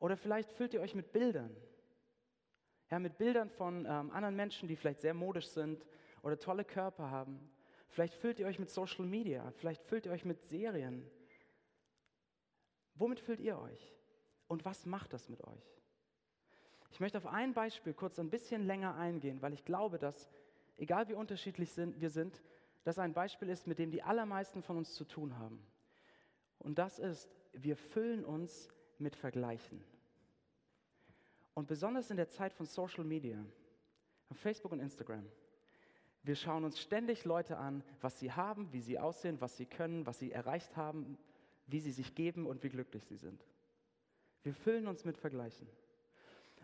Oder 0.00 0.16
vielleicht 0.16 0.50
füllt 0.50 0.74
ihr 0.74 0.80
euch 0.80 0.96
mit 0.96 1.12
Bildern, 1.12 1.54
ja, 2.90 2.98
mit 2.98 3.16
Bildern 3.16 3.48
von 3.48 3.86
ähm, 3.86 4.10
anderen 4.10 4.34
Menschen, 4.34 4.66
die 4.66 4.74
vielleicht 4.74 5.02
sehr 5.02 5.14
modisch 5.14 5.46
sind 5.46 5.86
oder 6.22 6.36
tolle 6.36 6.64
Körper 6.64 7.12
haben. 7.12 7.48
Vielleicht 7.90 8.14
füllt 8.14 8.40
ihr 8.40 8.48
euch 8.48 8.58
mit 8.58 8.70
Social 8.70 9.06
Media, 9.06 9.52
vielleicht 9.52 9.84
füllt 9.84 10.06
ihr 10.06 10.10
euch 10.10 10.24
mit 10.24 10.42
Serien, 10.42 11.08
Womit 12.94 13.20
füllt 13.20 13.40
ihr 13.40 13.58
euch? 13.58 13.94
Und 14.46 14.64
was 14.64 14.86
macht 14.86 15.12
das 15.12 15.28
mit 15.28 15.42
euch? 15.44 15.80
Ich 16.90 17.00
möchte 17.00 17.18
auf 17.18 17.26
ein 17.26 17.54
Beispiel 17.54 17.92
kurz 17.92 18.18
ein 18.18 18.30
bisschen 18.30 18.66
länger 18.66 18.94
eingehen, 18.94 19.42
weil 19.42 19.52
ich 19.52 19.64
glaube, 19.64 19.98
dass, 19.98 20.30
egal 20.76 21.08
wie 21.08 21.14
unterschiedlich 21.14 21.72
sind, 21.72 22.00
wir 22.00 22.10
sind, 22.10 22.40
das 22.84 22.98
ein 22.98 23.14
Beispiel 23.14 23.48
ist, 23.48 23.66
mit 23.66 23.78
dem 23.78 23.90
die 23.90 24.02
allermeisten 24.02 24.62
von 24.62 24.76
uns 24.76 24.94
zu 24.94 25.04
tun 25.04 25.38
haben. 25.38 25.66
Und 26.58 26.78
das 26.78 26.98
ist, 26.98 27.34
wir 27.52 27.76
füllen 27.76 28.24
uns 28.24 28.68
mit 28.98 29.16
Vergleichen. 29.16 29.82
Und 31.54 31.66
besonders 31.66 32.10
in 32.10 32.16
der 32.16 32.28
Zeit 32.28 32.52
von 32.52 32.66
Social 32.66 33.04
Media, 33.04 33.44
Facebook 34.32 34.72
und 34.72 34.80
Instagram, 34.80 35.26
wir 36.22 36.36
schauen 36.36 36.64
uns 36.64 36.80
ständig 36.80 37.24
Leute 37.24 37.58
an, 37.58 37.82
was 38.00 38.18
sie 38.18 38.32
haben, 38.32 38.72
wie 38.72 38.80
sie 38.80 38.98
aussehen, 38.98 39.40
was 39.40 39.56
sie 39.56 39.66
können, 39.66 40.06
was 40.06 40.18
sie 40.18 40.32
erreicht 40.32 40.76
haben, 40.76 41.18
wie 41.66 41.80
sie 41.80 41.92
sich 41.92 42.14
geben 42.14 42.46
und 42.46 42.62
wie 42.62 42.68
glücklich 42.68 43.04
sie 43.04 43.16
sind. 43.16 43.44
Wir 44.42 44.54
füllen 44.54 44.86
uns 44.86 45.04
mit 45.04 45.16
Vergleichen. 45.16 45.66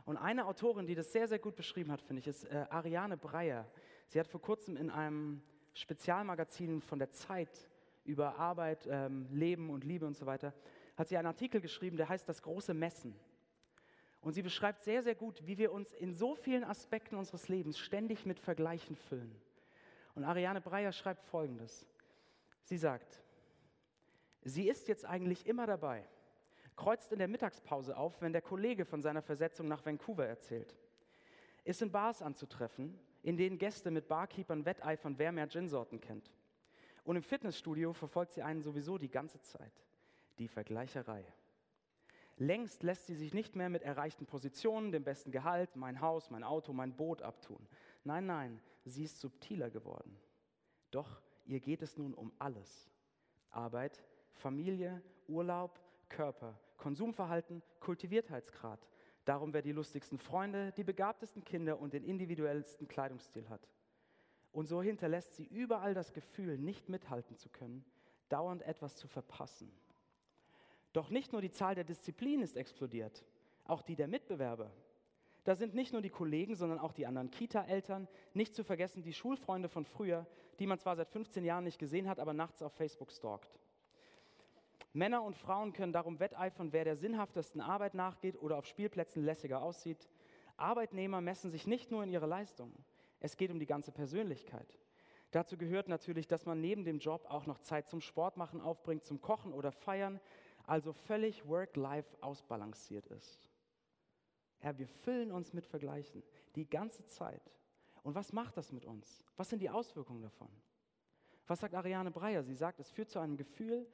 Und 0.04 0.16
eine 0.16 0.47
Autorin, 0.47 0.87
die 0.87 0.95
das 0.95 1.12
sehr, 1.12 1.28
sehr 1.28 1.38
gut 1.38 1.57
beschrieben 1.57 1.92
hat, 1.92 2.02
finde 2.02 2.21
ich, 2.21 2.26
ist 2.26 2.45
äh, 2.45 2.66
Ariane 2.71 3.16
Breyer. 3.16 3.66
Sie 4.09 4.19
hat 4.19 4.26
vor 4.26 4.40
kurzem 4.40 4.76
in 4.76 4.90
einem 4.90 5.42
Spezialmagazin 5.73 6.80
von 6.80 6.99
der 6.99 7.11
Zeit 7.11 7.69
über 8.04 8.37
Arbeit, 8.37 8.87
ähm, 8.90 9.28
Leben 9.30 9.71
und 9.71 9.85
Liebe 9.85 10.07
und 10.07 10.16
so 10.16 10.26
weiter, 10.26 10.52
hat 10.97 11.09
sie 11.09 11.16
einen 11.16 11.26
Artikel 11.26 11.61
geschrieben, 11.61 11.97
der 11.97 12.09
heißt 12.09 12.28
Das 12.28 12.42
große 12.42 12.75
Messen. 12.75 13.14
Und 14.21 14.35
sie 14.35 14.42
beschreibt 14.42 14.83
sehr, 14.83 15.02
sehr 15.02 15.14
gut, 15.14 15.47
wie 15.47 15.57
wir 15.57 15.73
uns 15.73 15.92
in 15.92 16.12
so 16.12 16.35
vielen 16.35 16.64
Aspekten 16.64 17.16
unseres 17.16 17.49
Lebens 17.49 17.78
ständig 17.78 18.26
mit 18.26 18.38
Vergleichen 18.38 18.97
füllen. 18.97 19.35
Und 20.14 20.25
Ariane 20.25 20.61
Breyer 20.61 20.92
schreibt 20.92 21.25
Folgendes. 21.25 21.87
Sie 22.64 22.76
sagt, 22.76 23.23
sie 24.42 24.68
ist 24.68 24.88
jetzt 24.88 25.04
eigentlich 25.04 25.47
immer 25.47 25.66
dabei, 25.66 26.06
kreuzt 26.76 27.12
in 27.12 27.18
der 27.18 27.28
Mittagspause 27.28 27.97
auf, 27.97 28.20
wenn 28.23 28.32
der 28.32 28.42
Kollege 28.42 28.85
von 28.85 29.02
seiner 29.02 29.23
Versetzung 29.23 29.68
nach 29.68 29.85
Vancouver 29.85 30.26
erzählt, 30.26 30.75
ist 31.64 31.82
in 31.82 31.92
Bars 31.92 32.23
anzutreffen, 32.23 32.99
in 33.23 33.37
denen 33.37 33.59
Gäste 33.59 33.90
mit 33.90 34.09
Barkeepern 34.09 34.64
wetteifern, 34.64 35.18
wer 35.18 35.32
mehr 35.32 35.49
Gin-Sorten 35.49 36.00
kennt. 36.00 36.30
Und 37.04 37.16
im 37.16 37.23
Fitnessstudio 37.23 37.92
verfolgt 37.92 38.32
sie 38.32 38.42
einen 38.42 38.62
sowieso 38.62 38.99
die 38.99 39.11
ganze 39.11 39.40
Zeit. 39.40 39.73
Die 40.38 40.49
Vergleicherei. 40.49 41.25
Längst 42.37 42.82
lässt 42.82 43.06
sie 43.06 43.14
sich 43.14 43.35
nicht 43.35 43.54
mehr 43.54 43.68
mit 43.68 43.82
erreichten 43.82 44.25
Positionen, 44.25 44.92
dem 44.92 45.04
besten 45.04 45.30
Gehalt, 45.30 45.76
mein 45.76 46.00
Haus, 46.00 46.30
mein 46.30 46.44
Auto, 46.44 46.73
mein 46.73 46.97
Boot 46.97 47.20
abtun. 47.20 47.66
Nein, 48.04 48.25
nein, 48.25 48.61
sie 48.87 49.04
ist 49.04 49.20
subtiler 49.20 49.68
geworden. 49.68 50.16
Doch 50.90 51.20
ihr 51.44 51.61
geht 51.61 51.82
es 51.82 51.99
nun 51.99 52.14
um 52.14 52.32
alles. 52.38 52.90
Arbeit, 53.50 54.02
Familie, 54.34 55.02
Urlaub, 55.28 55.78
Körper, 56.08 56.58
Konsumverhalten, 56.76 57.62
Kultiviertheitsgrad. 57.80 58.88
Darum, 59.25 59.52
wer 59.52 59.62
die 59.62 59.72
lustigsten 59.72 60.18
Freunde, 60.18 60.72
die 60.72 60.84
begabtesten 60.84 61.44
Kinder 61.44 61.78
und 61.78 61.92
den 61.92 62.04
individuellsten 62.04 62.88
Kleidungsstil 62.88 63.49
hat. 63.49 63.68
Und 64.52 64.66
so 64.66 64.82
hinterlässt 64.82 65.34
sie 65.34 65.44
überall 65.44 65.94
das 65.94 66.12
Gefühl, 66.12 66.58
nicht 66.58 66.88
mithalten 66.88 67.37
zu 67.37 67.49
können, 67.49 67.84
dauernd 68.28 68.62
etwas 68.62 68.96
zu 68.96 69.06
verpassen. 69.06 69.70
Doch 70.92 71.10
nicht 71.10 71.32
nur 71.32 71.40
die 71.40 71.52
Zahl 71.52 71.75
der 71.75 71.84
Disziplinen 71.84 72.42
ist 72.42 72.56
explodiert, 72.56 73.25
auch 73.64 73.82
die 73.82 73.94
der 73.94 74.08
Mitbewerber. 74.08 74.72
Da 75.44 75.54
sind 75.54 75.75
nicht 75.75 75.92
nur 75.92 76.02
die 76.02 76.10
Kollegen, 76.10 76.54
sondern 76.56 76.78
auch 76.78 76.92
die 76.92 77.06
anderen 77.06 77.30
Kita-Eltern, 77.30 78.08
nicht 78.34 78.54
zu 78.54 78.64
vergessen 78.64 79.02
die 79.02 79.14
Schulfreunde 79.14 79.68
von 79.68 79.84
früher, 79.84 80.26
die 80.58 80.66
man 80.66 80.78
zwar 80.78 80.96
seit 80.96 81.08
15 81.08 81.44
Jahren 81.44 81.64
nicht 81.64 81.78
gesehen 81.78 82.08
hat, 82.08 82.18
aber 82.18 82.34
nachts 82.34 82.62
auf 82.62 82.72
Facebook 82.72 83.10
stalkt. 83.12 83.58
Männer 84.92 85.23
und 85.23 85.37
Frauen 85.37 85.73
können 85.73 85.92
darum 85.92 86.18
wetteifern, 86.18 86.73
wer 86.73 86.85
der 86.85 86.97
sinnhaftesten 86.97 87.61
Arbeit 87.61 87.94
nachgeht 87.94 88.37
oder 88.40 88.56
auf 88.56 88.66
Spielplätzen 88.66 89.25
lässiger 89.25 89.62
aussieht. 89.62 90.09
Arbeitnehmer 90.56 91.20
messen 91.20 91.50
sich 91.50 91.66
nicht 91.66 91.90
nur 91.90 92.02
in 92.02 92.11
ihrer 92.11 92.26
Leistung, 92.26 92.73
es 93.20 93.37
geht 93.37 93.50
um 93.50 93.59
die 93.59 93.66
ganze 93.66 93.92
Persönlichkeit. 93.92 94.78
Dazu 95.30 95.56
gehört 95.56 95.88
natürlich, 95.88 96.26
dass 96.26 96.44
man 96.44 96.61
neben 96.61 96.85
dem 96.85 96.99
Job 96.99 97.25
auch 97.28 97.47
noch 97.47 97.59
Zeit 97.59 97.88
zum 97.88 98.00
Sportmachen 98.00 98.61
aufbringt, 98.61 99.04
zum 99.04 99.20
Kochen 99.20 99.52
oder 99.52 99.70
Feiern, 99.70 100.20
also 100.66 100.92
völlig 100.92 101.47
Work-Life 101.47 102.16
ausbalanciert 102.20 103.06
ist. 103.06 103.49
Ja, 104.62 104.76
wir 104.76 104.88
füllen 104.88 105.30
uns 105.30 105.52
mit 105.52 105.66
Vergleichen 105.66 106.23
die 106.56 106.68
ganze 106.68 107.04
Zeit. 107.06 107.54
Und 108.02 108.14
was 108.14 108.32
macht 108.32 108.56
das 108.56 108.73
mit 108.73 108.85
uns? 108.85 109.25
Was 109.37 109.50
sind 109.50 109.61
die 109.62 109.70
Auswirkungen 109.70 110.23
davon? 110.23 110.50
Was 111.50 111.59
sagt 111.59 111.75
Ariane 111.75 112.12
Breyer? 112.12 112.45
Sie 112.45 112.54
sagt, 112.54 112.78
es 112.78 112.92
führt 112.92 113.11
zu 113.11 113.19
einem 113.19 113.37
Gefühl, 113.37 113.85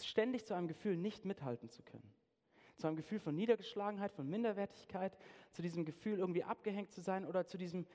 ständig 0.00 0.44
zu 0.44 0.54
einem 0.54 0.68
Gefühl, 0.68 0.96
nicht 0.96 1.24
mithalten 1.24 1.68
zu 1.68 1.82
können. 1.82 2.14
Zu 2.76 2.86
einem 2.86 2.94
Gefühl 2.94 3.18
von 3.18 3.34
Niedergeschlagenheit, 3.34 4.12
von 4.12 4.30
Minderwertigkeit, 4.30 5.18
zu 5.50 5.62
diesem 5.62 5.84
Gefühl, 5.84 6.20
irgendwie 6.20 6.44
abgehängt 6.44 6.92
zu 6.92 7.00
sein 7.00 7.26
oder 7.26 7.44
zu 7.44 7.58
diesem, 7.58 7.88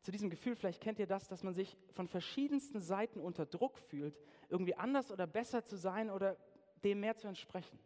zu 0.00 0.12
diesem 0.12 0.30
Gefühl, 0.30 0.56
vielleicht 0.56 0.80
kennt 0.80 0.98
ihr 0.98 1.06
das, 1.06 1.28
dass 1.28 1.42
man 1.42 1.52
sich 1.52 1.76
von 1.92 2.08
verschiedensten 2.08 2.80
Seiten 2.80 3.20
unter 3.20 3.44
Druck 3.44 3.76
fühlt, 3.76 4.18
irgendwie 4.48 4.76
anders 4.76 5.12
oder 5.12 5.26
besser 5.26 5.62
zu 5.66 5.76
sein 5.76 6.08
oder 6.08 6.38
dem 6.84 7.00
mehr 7.00 7.16
zu 7.16 7.28
entsprechen. 7.28 7.78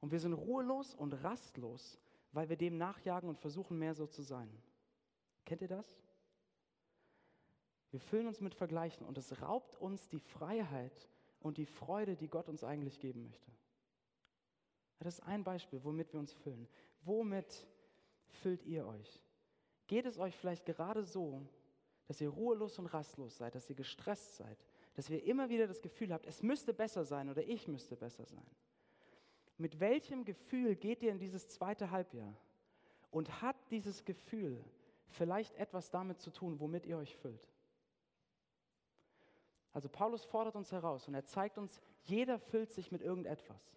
Und 0.00 0.10
wir 0.10 0.20
sind 0.20 0.32
ruhelos 0.32 0.94
und 0.94 1.12
rastlos, 1.22 2.00
weil 2.32 2.48
wir 2.48 2.56
dem 2.56 2.78
nachjagen 2.78 3.28
und 3.28 3.38
versuchen, 3.38 3.78
mehr 3.78 3.92
so 3.92 4.06
zu 4.06 4.22
sein. 4.22 4.48
Kennt 5.44 5.60
ihr 5.60 5.68
das? 5.68 5.98
Wir 7.96 8.00
füllen 8.00 8.26
uns 8.26 8.42
mit 8.42 8.54
Vergleichen 8.54 9.06
und 9.06 9.16
es 9.16 9.40
raubt 9.40 9.74
uns 9.76 10.06
die 10.06 10.20
Freiheit 10.20 11.08
und 11.40 11.56
die 11.56 11.64
Freude, 11.64 12.14
die 12.14 12.28
Gott 12.28 12.46
uns 12.50 12.62
eigentlich 12.62 13.00
geben 13.00 13.22
möchte. 13.22 13.50
Das 14.98 15.14
ist 15.14 15.20
ein 15.24 15.42
Beispiel, 15.42 15.82
womit 15.82 16.12
wir 16.12 16.20
uns 16.20 16.34
füllen. 16.34 16.68
Womit 17.00 17.66
füllt 18.42 18.66
ihr 18.66 18.86
euch? 18.86 19.24
Geht 19.86 20.04
es 20.04 20.18
euch 20.18 20.36
vielleicht 20.36 20.66
gerade 20.66 21.04
so, 21.04 21.40
dass 22.06 22.20
ihr 22.20 22.28
ruhelos 22.28 22.78
und 22.78 22.84
rastlos 22.84 23.38
seid, 23.38 23.54
dass 23.54 23.70
ihr 23.70 23.76
gestresst 23.76 24.36
seid, 24.36 24.62
dass 24.92 25.08
ihr 25.08 25.24
immer 25.24 25.48
wieder 25.48 25.66
das 25.66 25.80
Gefühl 25.80 26.12
habt, 26.12 26.26
es 26.26 26.42
müsste 26.42 26.74
besser 26.74 27.02
sein 27.02 27.30
oder 27.30 27.44
ich 27.44 27.66
müsste 27.66 27.96
besser 27.96 28.26
sein. 28.26 28.50
Mit 29.56 29.80
welchem 29.80 30.26
Gefühl 30.26 30.76
geht 30.76 31.02
ihr 31.02 31.12
in 31.12 31.18
dieses 31.18 31.48
zweite 31.48 31.90
Halbjahr? 31.90 32.36
Und 33.10 33.40
hat 33.40 33.56
dieses 33.70 34.04
Gefühl 34.04 34.62
vielleicht 35.06 35.54
etwas 35.54 35.90
damit 35.90 36.20
zu 36.20 36.30
tun, 36.30 36.60
womit 36.60 36.84
ihr 36.84 36.98
euch 36.98 37.16
füllt? 37.16 37.48
Also 39.76 39.90
Paulus 39.90 40.24
fordert 40.24 40.56
uns 40.56 40.72
heraus 40.72 41.06
und 41.06 41.12
er 41.12 41.26
zeigt 41.26 41.58
uns, 41.58 41.82
jeder 42.04 42.38
füllt 42.38 42.72
sich 42.72 42.90
mit 42.90 43.02
irgendetwas. 43.02 43.76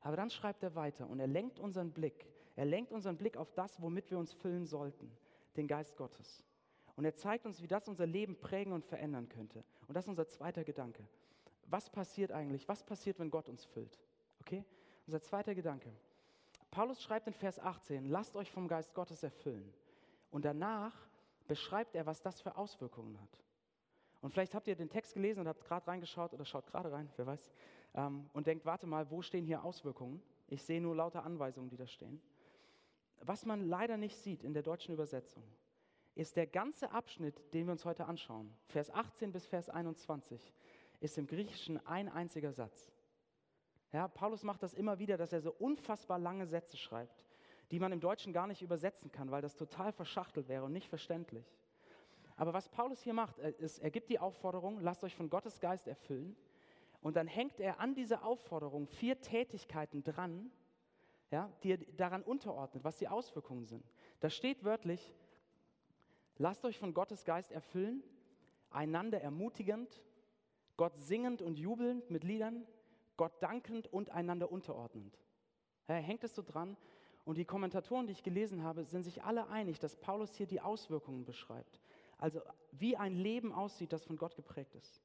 Aber 0.00 0.16
dann 0.16 0.30
schreibt 0.30 0.64
er 0.64 0.74
weiter 0.74 1.08
und 1.08 1.20
er 1.20 1.28
lenkt 1.28 1.60
unseren 1.60 1.92
Blick, 1.92 2.26
er 2.56 2.64
lenkt 2.64 2.90
unseren 2.90 3.16
Blick 3.16 3.36
auf 3.36 3.52
das, 3.52 3.80
womit 3.80 4.10
wir 4.10 4.18
uns 4.18 4.32
füllen 4.32 4.66
sollten, 4.66 5.16
den 5.56 5.68
Geist 5.68 5.96
Gottes. 5.96 6.44
Und 6.96 7.04
er 7.04 7.14
zeigt 7.14 7.46
uns, 7.46 7.62
wie 7.62 7.68
das 7.68 7.86
unser 7.86 8.04
Leben 8.04 8.34
prägen 8.40 8.72
und 8.72 8.84
verändern 8.84 9.28
könnte. 9.28 9.62
Und 9.86 9.94
das 9.94 10.06
ist 10.06 10.08
unser 10.08 10.26
zweiter 10.26 10.64
Gedanke. 10.64 11.06
Was 11.66 11.88
passiert 11.88 12.32
eigentlich? 12.32 12.66
Was 12.66 12.82
passiert, 12.82 13.20
wenn 13.20 13.30
Gott 13.30 13.48
uns 13.48 13.64
füllt? 13.64 13.96
Okay? 14.40 14.64
Unser 15.06 15.22
zweiter 15.22 15.54
Gedanke. 15.54 15.92
Paulus 16.72 17.00
schreibt 17.00 17.28
in 17.28 17.34
Vers 17.34 17.60
18, 17.60 18.06
lasst 18.06 18.34
euch 18.34 18.50
vom 18.50 18.66
Geist 18.66 18.92
Gottes 18.92 19.22
erfüllen. 19.22 19.72
Und 20.32 20.44
danach 20.44 20.96
beschreibt 21.46 21.94
er, 21.94 22.06
was 22.06 22.20
das 22.22 22.40
für 22.40 22.56
Auswirkungen 22.56 23.20
hat. 23.20 23.40
Und 24.20 24.32
vielleicht 24.32 24.54
habt 24.54 24.68
ihr 24.68 24.76
den 24.76 24.90
Text 24.90 25.14
gelesen 25.14 25.40
und 25.40 25.48
habt 25.48 25.64
gerade 25.64 25.86
reingeschaut 25.86 26.34
oder 26.34 26.44
schaut 26.44 26.66
gerade 26.66 26.92
rein, 26.92 27.10
wer 27.16 27.26
weiß, 27.26 27.50
ähm, 27.94 28.28
und 28.32 28.46
denkt, 28.46 28.66
warte 28.66 28.86
mal, 28.86 29.10
wo 29.10 29.22
stehen 29.22 29.44
hier 29.44 29.64
Auswirkungen? 29.64 30.22
Ich 30.48 30.62
sehe 30.62 30.80
nur 30.80 30.94
lauter 30.94 31.24
Anweisungen, 31.24 31.70
die 31.70 31.76
da 31.76 31.86
stehen. 31.86 32.20
Was 33.20 33.44
man 33.44 33.68
leider 33.68 33.96
nicht 33.96 34.16
sieht 34.16 34.42
in 34.44 34.52
der 34.52 34.62
deutschen 34.62 34.92
Übersetzung, 34.92 35.44
ist 36.14 36.36
der 36.36 36.46
ganze 36.46 36.90
Abschnitt, 36.90 37.54
den 37.54 37.66
wir 37.66 37.72
uns 37.72 37.84
heute 37.84 38.06
anschauen, 38.06 38.52
Vers 38.66 38.90
18 38.90 39.32
bis 39.32 39.46
Vers 39.46 39.68
21, 39.68 40.52
ist 41.00 41.16
im 41.16 41.26
Griechischen 41.26 41.84
ein 41.86 42.08
einziger 42.08 42.52
Satz. 42.52 42.92
Ja, 43.92 44.06
Paulus 44.08 44.42
macht 44.42 44.62
das 44.62 44.74
immer 44.74 44.98
wieder, 44.98 45.16
dass 45.16 45.32
er 45.32 45.40
so 45.40 45.52
unfassbar 45.52 46.18
lange 46.18 46.46
Sätze 46.46 46.76
schreibt, 46.76 47.24
die 47.70 47.80
man 47.80 47.92
im 47.92 48.00
Deutschen 48.00 48.32
gar 48.32 48.46
nicht 48.46 48.62
übersetzen 48.62 49.10
kann, 49.10 49.30
weil 49.30 49.42
das 49.42 49.56
total 49.56 49.92
verschachtelt 49.92 50.48
wäre 50.48 50.64
und 50.64 50.72
nicht 50.72 50.88
verständlich. 50.88 51.46
Aber 52.40 52.54
was 52.54 52.70
Paulus 52.70 53.02
hier 53.02 53.12
macht, 53.12 53.38
äh, 53.38 53.52
ist, 53.58 53.80
er 53.80 53.90
gibt 53.90 54.08
die 54.08 54.18
Aufforderung, 54.18 54.80
lasst 54.80 55.04
euch 55.04 55.14
von 55.14 55.28
Gottes 55.28 55.60
Geist 55.60 55.86
erfüllen. 55.86 56.34
Und 57.02 57.16
dann 57.16 57.26
hängt 57.26 57.60
er 57.60 57.80
an 57.80 57.94
diese 57.94 58.22
Aufforderung 58.22 58.86
vier 58.86 59.20
Tätigkeiten 59.20 60.02
dran, 60.02 60.50
ja, 61.30 61.52
die 61.62 61.72
er 61.72 61.76
daran 61.98 62.22
unterordnet, 62.22 62.82
was 62.82 62.96
die 62.96 63.08
Auswirkungen 63.08 63.66
sind. 63.66 63.84
Da 64.20 64.30
steht 64.30 64.64
wörtlich, 64.64 65.14
Lasst 66.38 66.64
euch 66.64 66.78
von 66.78 66.94
Gottes 66.94 67.26
Geist 67.26 67.52
erfüllen, 67.52 68.02
einander 68.70 69.20
ermutigend, 69.20 70.00
Gott 70.78 70.96
singend 70.96 71.42
und 71.42 71.58
jubelnd 71.58 72.10
mit 72.10 72.24
Liedern, 72.24 72.66
Gott 73.18 73.34
dankend 73.42 73.92
und 73.92 74.08
einander 74.08 74.50
unterordnend. 74.50 75.18
Ja, 75.86 75.96
hängt 75.96 76.24
es 76.24 76.34
so 76.34 76.40
dran? 76.40 76.78
Und 77.26 77.36
die 77.36 77.44
Kommentatoren, 77.44 78.06
die 78.06 78.12
ich 78.12 78.22
gelesen 78.22 78.62
habe, 78.62 78.84
sind 78.84 79.02
sich 79.02 79.22
alle 79.22 79.48
einig, 79.48 79.80
dass 79.80 79.96
Paulus 79.96 80.34
hier 80.34 80.46
die 80.46 80.62
Auswirkungen 80.62 81.26
beschreibt. 81.26 81.78
Also 82.20 82.40
wie 82.72 82.96
ein 82.96 83.14
Leben 83.14 83.52
aussieht, 83.52 83.92
das 83.92 84.04
von 84.04 84.16
Gott 84.16 84.36
geprägt 84.36 84.74
ist. 84.74 85.02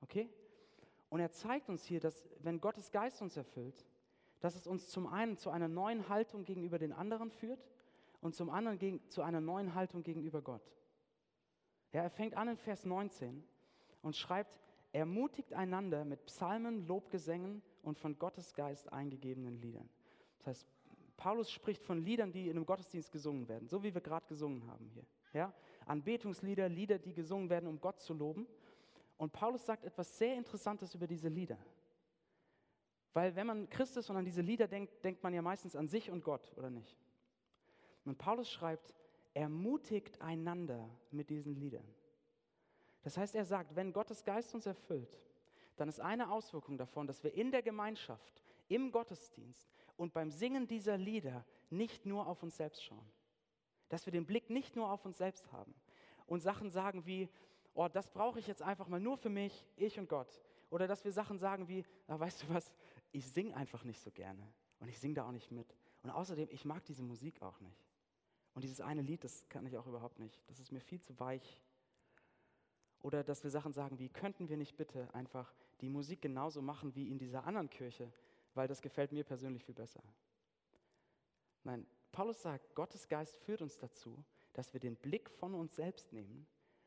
Okay? 0.00 0.28
Und 1.08 1.20
er 1.20 1.30
zeigt 1.30 1.68
uns 1.68 1.84
hier, 1.84 2.00
dass 2.00 2.28
wenn 2.40 2.60
Gottes 2.60 2.90
Geist 2.90 3.22
uns 3.22 3.36
erfüllt, 3.36 3.86
dass 4.40 4.56
es 4.56 4.66
uns 4.66 4.88
zum 4.88 5.06
einen 5.06 5.36
zu 5.36 5.50
einer 5.50 5.68
neuen 5.68 6.08
Haltung 6.08 6.44
gegenüber 6.44 6.78
den 6.78 6.92
anderen 6.92 7.30
führt 7.30 7.64
und 8.20 8.34
zum 8.34 8.50
anderen 8.50 8.78
gegen, 8.78 9.08
zu 9.08 9.22
einer 9.22 9.40
neuen 9.40 9.74
Haltung 9.74 10.02
gegenüber 10.02 10.42
Gott. 10.42 10.62
Ja, 11.92 12.02
er 12.02 12.10
fängt 12.10 12.34
an 12.34 12.48
in 12.48 12.56
Vers 12.56 12.84
19 12.84 13.44
und 14.02 14.16
schreibt, 14.16 14.58
ermutigt 14.92 15.52
einander 15.52 16.04
mit 16.04 16.24
Psalmen, 16.26 16.86
Lobgesängen 16.86 17.62
und 17.82 17.98
von 17.98 18.18
Gottes 18.18 18.54
Geist 18.54 18.92
eingegebenen 18.92 19.60
Liedern. 19.60 19.88
Das 20.38 20.46
heißt, 20.48 20.66
Paulus 21.16 21.50
spricht 21.50 21.84
von 21.84 22.02
Liedern, 22.02 22.32
die 22.32 22.48
in 22.48 22.56
einem 22.56 22.66
Gottesdienst 22.66 23.12
gesungen 23.12 23.46
werden, 23.48 23.68
so 23.68 23.82
wie 23.82 23.92
wir 23.92 24.00
gerade 24.00 24.26
gesungen 24.26 24.66
haben 24.66 24.88
hier. 24.88 25.04
Ja? 25.32 25.52
Anbetungslieder, 25.90 26.68
Lieder, 26.68 26.98
die 26.98 27.12
gesungen 27.12 27.50
werden, 27.50 27.68
um 27.68 27.80
Gott 27.80 28.00
zu 28.00 28.14
loben. 28.14 28.46
Und 29.18 29.32
Paulus 29.32 29.66
sagt 29.66 29.84
etwas 29.84 30.16
sehr 30.16 30.36
Interessantes 30.36 30.94
über 30.94 31.06
diese 31.06 31.28
Lieder. 31.28 31.58
Weil 33.12 33.34
wenn 33.34 33.46
man 33.46 33.68
Christus 33.68 34.08
und 34.08 34.16
an 34.16 34.24
diese 34.24 34.40
Lieder 34.40 34.68
denkt, 34.68 35.04
denkt 35.04 35.22
man 35.22 35.34
ja 35.34 35.42
meistens 35.42 35.74
an 35.74 35.88
sich 35.88 36.10
und 36.10 36.24
Gott, 36.24 36.52
oder 36.56 36.70
nicht? 36.70 36.96
Und 38.04 38.18
Paulus 38.18 38.50
schreibt, 38.50 38.94
ermutigt 39.34 40.20
einander 40.20 40.88
mit 41.10 41.28
diesen 41.28 41.54
Liedern. 41.54 41.86
Das 43.02 43.16
heißt, 43.16 43.34
er 43.34 43.44
sagt, 43.44 43.74
wenn 43.76 43.92
Gottes 43.92 44.24
Geist 44.24 44.54
uns 44.54 44.66
erfüllt, 44.66 45.20
dann 45.76 45.88
ist 45.88 46.00
eine 46.00 46.30
Auswirkung 46.30 46.78
davon, 46.78 47.06
dass 47.06 47.24
wir 47.24 47.34
in 47.34 47.50
der 47.50 47.62
Gemeinschaft, 47.62 48.42
im 48.68 48.92
Gottesdienst 48.92 49.68
und 49.96 50.12
beim 50.12 50.30
Singen 50.30 50.68
dieser 50.68 50.96
Lieder 50.96 51.44
nicht 51.70 52.06
nur 52.06 52.26
auf 52.26 52.42
uns 52.42 52.56
selbst 52.56 52.84
schauen. 52.84 53.10
Dass 53.90 54.06
wir 54.06 54.12
den 54.12 54.24
Blick 54.24 54.48
nicht 54.48 54.74
nur 54.74 54.90
auf 54.90 55.04
uns 55.04 55.18
selbst 55.18 55.52
haben 55.52 55.74
und 56.26 56.40
Sachen 56.40 56.70
sagen 56.70 57.04
wie, 57.04 57.28
oh, 57.74 57.88
das 57.88 58.08
brauche 58.08 58.38
ich 58.38 58.46
jetzt 58.46 58.62
einfach 58.62 58.88
mal 58.88 59.00
nur 59.00 59.18
für 59.18 59.28
mich, 59.28 59.66
ich 59.76 59.98
und 59.98 60.08
Gott. 60.08 60.40
Oder 60.70 60.86
dass 60.86 61.04
wir 61.04 61.12
Sachen 61.12 61.38
sagen 61.38 61.68
wie, 61.68 61.84
ah, 62.06 62.18
weißt 62.18 62.42
du 62.44 62.54
was, 62.54 62.72
ich 63.12 63.28
singe 63.28 63.54
einfach 63.54 63.84
nicht 63.84 64.00
so 64.00 64.10
gerne 64.10 64.42
und 64.78 64.88
ich 64.88 64.98
singe 64.98 65.14
da 65.14 65.26
auch 65.26 65.32
nicht 65.32 65.50
mit. 65.50 65.76
Und 66.02 66.10
außerdem, 66.10 66.48
ich 66.50 66.64
mag 66.64 66.84
diese 66.86 67.02
Musik 67.02 67.42
auch 67.42 67.60
nicht. 67.60 67.84
Und 68.54 68.62
dieses 68.62 68.80
eine 68.80 69.02
Lied, 69.02 69.24
das 69.24 69.48
kann 69.48 69.66
ich 69.66 69.76
auch 69.76 69.86
überhaupt 69.86 70.18
nicht. 70.18 70.42
Das 70.48 70.58
ist 70.58 70.72
mir 70.72 70.80
viel 70.80 71.00
zu 71.00 71.18
weich. 71.20 71.60
Oder 73.02 73.24
dass 73.24 73.42
wir 73.42 73.50
Sachen 73.50 73.72
sagen 73.72 73.98
wie, 73.98 74.08
könnten 74.08 74.48
wir 74.48 74.56
nicht 74.56 74.76
bitte 74.76 75.12
einfach 75.14 75.52
die 75.80 75.88
Musik 75.88 76.22
genauso 76.22 76.60
machen 76.62 76.94
wie 76.94 77.10
in 77.10 77.18
dieser 77.18 77.44
anderen 77.44 77.70
Kirche, 77.70 78.12
weil 78.54 78.68
das 78.68 78.82
gefällt 78.82 79.12
mir 79.12 79.24
persönlich 79.24 79.64
viel 79.64 79.74
besser. 79.74 80.02
Nein, 81.64 81.86
Paulus 82.12 82.42
sagt, 82.42 82.74
Gottes 82.74 83.08
Geist 83.08 83.38
führt 83.40 83.62
uns 83.62 83.78
dazu, 83.78 84.24
dass 84.52 84.72
wir 84.72 84.80
den 84.80 84.96
Blick 84.96 85.30
von 85.30 85.54
uns 85.54 85.76
selbst 85.76 86.12
nehmen 86.12 86.46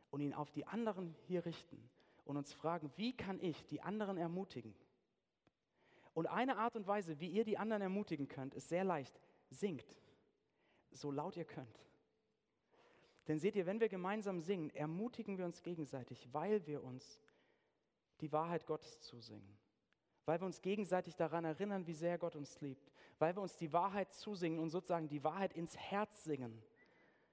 und 0.10 0.22
ihn 0.22 0.34
auf 0.34 0.51
die 0.51 0.68
anderen 0.68 1.15
hier 1.27 1.46
richten 1.46 1.89
und 2.25 2.38
uns 2.38 2.53
fragen, 2.53 2.92
wie 2.96 3.15
kann 3.15 3.39
ich 3.42 3.65
die 3.65 3.82
anderen 3.82 4.18
ermutigen? 4.18 4.75
Und 6.13 6.27
eine 6.27 6.58
Art 6.58 6.75
und 6.75 6.86
Weise, 6.86 7.20
wie 7.20 7.30
ihr 7.30 7.44
die 7.44 7.58
anderen 7.58 7.82
ermutigen 7.82 8.27
könnt, 8.27 8.53
ist 8.53 8.70
sehr 8.70 8.84
leicht. 8.84 9.20
Singt, 9.50 9.98
so 10.92 11.12
laut 11.12 11.38
ihr 11.38 11.46
könnt. 11.46 11.80
Denn 13.27 13.39
seht 13.39 13.56
ihr, 13.56 13.65
wenn 13.65 13.80
wir 13.80 13.89
gemeinsam 13.89 14.39
singen, 14.39 14.70
ermutigen 14.72 15.38
wir 15.38 15.46
uns 15.46 15.63
gegenseitig, 15.63 16.27
weil 16.34 16.65
wir 16.68 16.84
uns 16.84 17.20
die 18.22 18.32
Wahrheit 18.32 18.65
Gottes 18.65 19.00
zusingen. 19.00 19.58
Weil 20.25 20.39
wir 20.39 20.46
uns 20.46 20.62
gegenseitig 20.62 21.15
daran 21.15 21.46
erinnern, 21.46 21.88
wie 21.88 21.94
sehr 21.94 22.18
Gott 22.18 22.36
uns 22.36 22.62
liebt. 22.62 22.93
Weil 23.24 23.38
wir 23.38 23.42
uns 23.42 23.56
die 23.56 23.72
Wahrheit 23.72 24.12
zusingen 24.12 24.60
und 24.60 24.70
sozusagen 24.70 25.08
die 25.08 25.24
Wahrheit 25.24 25.53
ins 25.53 25.77
Herz 25.77 26.25
singen. 26.25 26.62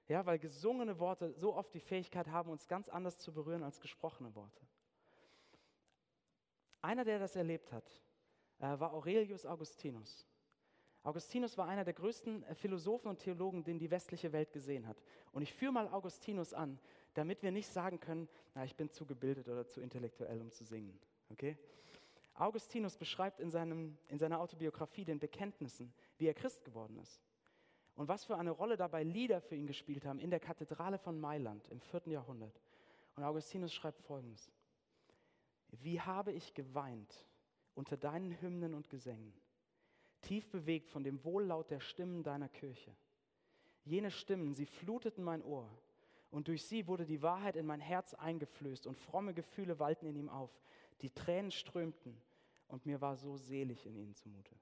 Ja, 0.07 0.25
weil 0.25 0.39
gesungene 0.39 0.99
Worte 0.99 1.33
so 1.33 1.53
oft 1.53 1.73
die 1.73 1.81
Fähigkeit 1.81 2.29
haben, 2.29 2.49
uns 2.49 2.69
ganz 2.69 2.87
anders 2.87 3.17
zu 3.17 3.33
berühren 3.33 3.61
als 3.61 3.81
gesprochene 3.81 4.33
Worte. 4.33 4.65
Einer, 6.81 7.03
der 7.03 7.19
das 7.19 7.35
erlebt 7.35 7.73
hat, 7.73 7.91
äh, 8.59 8.79
war 8.79 8.93
Aurelius 8.93 9.45
Augustinus. 9.45 10.25
Augustinus 11.03 11.57
war 11.57 11.67
einer 11.67 11.83
der 11.83 11.93
größten 11.93 12.43
äh, 12.43 12.55
Philosophen 12.55 13.09
und 13.09 13.19
Theologen, 13.19 13.65
den 13.65 13.77
die 13.77 13.91
westliche 13.91 14.31
Welt 14.31 14.53
gesehen 14.53 14.87
hat. 14.87 15.03
Und 15.33 15.41
ich 15.41 15.53
führe 15.53 15.73
mal 15.73 15.89
Augustinus 15.89 16.53
an, 16.53 16.79
damit 17.15 17.43
wir 17.43 17.51
nicht 17.51 17.67
sagen 17.67 17.99
können, 17.99 18.29
na, 18.55 18.63
ich 18.63 18.77
bin 18.77 18.89
zu 18.89 19.05
gebildet 19.05 19.49
oder 19.49 19.67
zu 19.67 19.81
intellektuell, 19.81 20.39
um 20.39 20.51
zu 20.51 20.63
singen. 20.63 20.97
Okay? 21.31 21.57
Augustinus 22.41 22.97
beschreibt 22.97 23.39
in, 23.39 23.51
seinem, 23.51 23.97
in 24.07 24.17
seiner 24.17 24.39
Autobiografie 24.39 25.05
den 25.05 25.19
Bekenntnissen, 25.19 25.93
wie 26.17 26.25
er 26.25 26.33
Christ 26.33 26.65
geworden 26.65 26.97
ist. 26.97 27.21
Und 27.93 28.07
was 28.07 28.25
für 28.25 28.35
eine 28.35 28.49
Rolle 28.49 28.77
dabei 28.77 29.03
Lieder 29.03 29.41
für 29.41 29.55
ihn 29.55 29.67
gespielt 29.67 30.05
haben 30.05 30.19
in 30.19 30.31
der 30.31 30.39
Kathedrale 30.39 30.97
von 30.97 31.19
Mailand 31.19 31.67
im 31.67 31.79
4. 31.79 32.07
Jahrhundert. 32.07 32.59
Und 33.15 33.23
Augustinus 33.23 33.71
schreibt 33.71 34.01
folgendes. 34.01 34.51
Wie 35.69 36.01
habe 36.01 36.31
ich 36.31 36.55
geweint 36.55 37.27
unter 37.75 37.95
deinen 37.95 38.41
Hymnen 38.41 38.73
und 38.73 38.89
Gesängen, 38.89 39.33
tief 40.21 40.49
bewegt 40.49 40.89
von 40.89 41.03
dem 41.03 41.23
Wohllaut 41.23 41.69
der 41.69 41.79
Stimmen 41.79 42.23
deiner 42.23 42.49
Kirche. 42.49 42.95
Jene 43.83 44.09
Stimmen, 44.09 44.55
sie 44.55 44.65
fluteten 44.65 45.23
mein 45.23 45.43
Ohr, 45.43 45.69
und 46.31 46.47
durch 46.47 46.65
sie 46.65 46.87
wurde 46.87 47.05
die 47.05 47.21
Wahrheit 47.21 47.55
in 47.55 47.67
mein 47.67 47.81
Herz 47.81 48.15
eingeflößt 48.15 48.87
und 48.87 48.97
fromme 48.97 49.33
Gefühle 49.33 49.77
wallten 49.77 50.07
in 50.07 50.15
ihm 50.15 50.29
auf. 50.29 50.49
Die 51.01 51.09
Tränen 51.11 51.51
strömten 51.51 52.19
und 52.71 52.85
mir 52.85 53.01
war 53.01 53.17
so 53.17 53.35
selig 53.35 53.85
in 53.85 53.95
ihnen 53.95 54.15
zumute. 54.15 54.55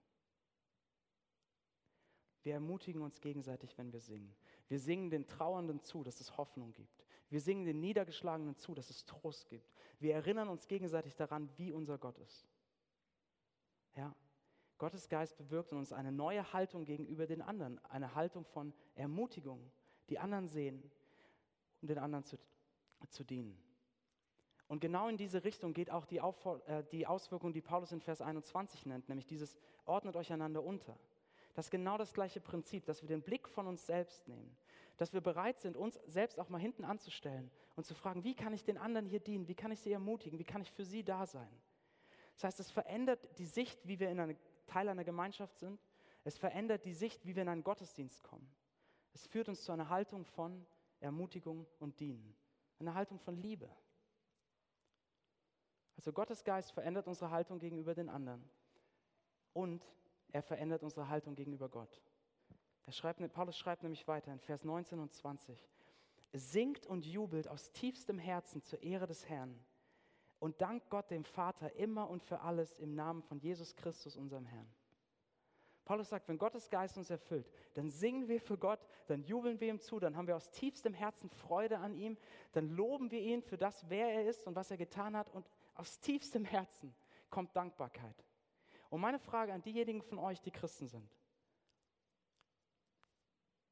Wir 2.41 2.53
ermutigen 2.53 3.01
uns 3.01 3.21
gegenseitig, 3.21 3.77
wenn 3.77 3.93
wir 3.93 3.99
singen. 3.99 4.35
Wir 4.67 4.79
singen 4.79 5.09
den 5.09 5.27
Trauernden 5.27 5.81
zu, 5.81 6.03
dass 6.03 6.19
es 6.19 6.37
Hoffnung 6.37 6.73
gibt. 6.73 7.05
Wir 7.29 7.41
singen 7.41 7.65
den 7.65 7.79
Niedergeschlagenen 7.79 8.55
zu, 8.55 8.73
dass 8.73 8.89
es 8.89 9.05
Trost 9.05 9.49
gibt. 9.49 9.71
Wir 9.99 10.15
erinnern 10.15 10.49
uns 10.49 10.67
gegenseitig 10.67 11.15
daran, 11.15 11.49
wie 11.57 11.71
unser 11.71 11.97
Gott 11.97 12.17
ist. 12.17 12.47
Ja, 13.95 14.15
Gottes 14.79 15.09
Geist 15.09 15.37
bewirkt 15.37 15.71
in 15.73 15.77
uns 15.77 15.91
eine 15.91 16.11
neue 16.11 16.53
Haltung 16.53 16.85
gegenüber 16.85 17.27
den 17.27 17.41
anderen, 17.41 17.83
eine 17.85 18.15
Haltung 18.15 18.45
von 18.45 18.73
Ermutigung, 18.95 19.71
die 20.09 20.17
anderen 20.17 20.47
sehen, 20.47 20.89
um 21.81 21.87
den 21.87 21.99
anderen 21.99 22.23
zu, 22.23 22.39
zu 23.09 23.23
dienen. 23.23 23.61
Und 24.69 24.81
genau 24.81 25.07
in 25.07 25.17
diese 25.17 25.43
Richtung 25.43 25.73
geht 25.73 25.89
auch 25.89 26.05
die, 26.05 26.17
äh, 26.19 26.83
die 26.91 27.07
Auswirkung, 27.07 27.51
die 27.51 27.61
Paulus 27.61 27.91
in 27.91 28.01
Vers 28.01 28.21
21 28.21 28.85
nennt, 28.85 29.09
nämlich 29.09 29.25
dieses 29.25 29.57
ordnet 29.83 30.15
euch 30.15 30.31
einander 30.31 30.63
unter. 30.63 30.95
Das 31.55 31.65
ist 31.65 31.71
genau 31.71 31.97
das 31.97 32.13
gleiche 32.13 32.39
Prinzip, 32.39 32.85
dass 32.85 33.01
wir 33.01 33.09
den 33.09 33.23
Blick 33.23 33.49
von 33.49 33.65
uns 33.65 33.87
selbst 33.87 34.27
nehmen, 34.27 34.55
dass 34.97 35.11
wir 35.11 35.21
bereit 35.21 35.59
sind, 35.59 35.75
uns 35.75 35.99
selbst 36.05 36.39
auch 36.39 36.49
mal 36.49 36.61
hinten 36.61 36.85
anzustellen 36.85 37.49
und 37.75 37.85
zu 37.85 37.95
fragen, 37.95 38.23
wie 38.23 38.35
kann 38.35 38.53
ich 38.53 38.63
den 38.63 38.77
anderen 38.77 39.07
hier 39.07 39.19
dienen, 39.19 39.47
wie 39.47 39.55
kann 39.55 39.71
ich 39.71 39.79
sie 39.79 39.91
ermutigen, 39.91 40.37
wie 40.37 40.45
kann 40.45 40.61
ich 40.61 40.71
für 40.71 40.85
sie 40.85 41.03
da 41.03 41.25
sein. 41.25 41.49
Das 42.35 42.43
heißt, 42.43 42.59
es 42.59 42.69
verändert 42.69 43.27
die 43.39 43.47
Sicht, 43.47 43.87
wie 43.87 43.99
wir 43.99 44.11
in 44.11 44.19
eine, 44.19 44.37
Teil 44.67 44.87
einer 44.87 45.03
Gemeinschaft 45.03 45.57
sind. 45.57 45.81
Es 46.23 46.37
verändert 46.37 46.85
die 46.85 46.93
Sicht, 46.93 47.25
wie 47.25 47.35
wir 47.35 47.41
in 47.41 47.49
einen 47.49 47.63
Gottesdienst 47.63 48.23
kommen. 48.23 48.47
Es 49.13 49.25
führt 49.25 49.49
uns 49.49 49.63
zu 49.63 49.71
einer 49.71 49.89
Haltung 49.89 50.25
von 50.25 50.63
Ermutigung 50.99 51.65
und 51.79 51.99
Dienen. 51.99 52.35
Eine 52.79 52.93
Haltung 52.93 53.17
von 53.19 53.35
Liebe. 53.35 53.67
Also 55.99 56.13
Gottes 56.13 56.45
Geist 56.45 56.71
verändert 56.71 57.09
unsere 57.09 57.29
Haltung 57.29 57.59
gegenüber 57.59 57.93
den 57.93 58.07
anderen. 58.07 58.41
Und 59.51 59.85
er 60.31 60.41
verändert 60.41 60.81
unsere 60.81 61.09
Haltung 61.09 61.35
gegenüber 61.35 61.67
Gott. 61.67 62.01
Schreibt, 62.87 63.33
Paulus 63.33 63.57
schreibt 63.57 63.83
nämlich 63.83 64.07
weiter 64.07 64.31
in 64.31 64.39
Vers 64.39 64.63
19 64.63 64.97
und 64.97 65.11
20. 65.11 65.69
Singt 66.31 66.87
und 66.87 67.05
jubelt 67.05 67.49
aus 67.49 67.73
tiefstem 67.73 68.17
Herzen 68.17 68.61
zur 68.61 68.81
Ehre 68.81 69.07
des 69.07 69.27
Herrn 69.27 69.59
und 70.39 70.61
dankt 70.61 70.89
Gott 70.89 71.11
dem 71.11 71.25
Vater 71.25 71.75
immer 71.75 72.09
und 72.09 72.23
für 72.23 72.39
alles 72.39 72.79
im 72.79 72.95
Namen 72.95 73.21
von 73.21 73.37
Jesus 73.37 73.75
Christus, 73.75 74.15
unserem 74.15 74.45
Herrn. 74.45 74.73
Paulus 75.89 76.09
sagt, 76.09 76.27
wenn 76.27 76.37
Gottes 76.37 76.69
Geist 76.69 76.99
uns 76.99 77.09
erfüllt, 77.09 77.51
dann 77.73 77.89
singen 77.89 78.27
wir 78.27 78.39
für 78.39 78.59
Gott, 78.59 78.79
dann 79.07 79.23
jubeln 79.23 79.59
wir 79.59 79.69
ihm 79.69 79.79
zu, 79.79 79.99
dann 79.99 80.15
haben 80.15 80.27
wir 80.27 80.35
aus 80.35 80.51
tiefstem 80.51 80.93
Herzen 80.93 81.31
Freude 81.31 81.79
an 81.79 81.95
ihm, 81.95 82.15
dann 82.51 82.69
loben 82.69 83.09
wir 83.09 83.19
ihn 83.19 83.41
für 83.41 83.57
das, 83.57 83.89
wer 83.89 84.07
er 84.07 84.29
ist 84.29 84.45
und 84.45 84.55
was 84.55 84.69
er 84.69 84.77
getan 84.77 85.17
hat 85.17 85.31
und 85.31 85.49
aus 85.73 85.99
tiefstem 85.99 86.45
Herzen 86.45 86.93
kommt 87.31 87.55
Dankbarkeit. 87.55 88.23
Und 88.91 89.01
meine 89.01 89.17
Frage 89.17 89.51
an 89.51 89.63
diejenigen 89.63 90.03
von 90.03 90.19
euch, 90.19 90.39
die 90.41 90.51
Christen 90.51 90.87
sind, 90.87 91.11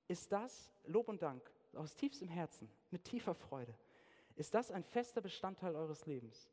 ist 0.08 0.32
das 0.32 0.71
Lob 0.86 1.10
und 1.10 1.21
Dank 1.21 1.47
aus 1.75 1.95
tiefstem 1.95 2.30
Herzen, 2.30 2.67
mit 2.89 3.03
tiefer 3.03 3.36
Freude, 3.36 3.77
ist 4.36 4.56
das 4.56 4.71
ein 4.71 4.84
fester 4.84 5.21
Bestandteil 5.21 5.75
eures 5.75 6.08
Lebens? 6.08 6.49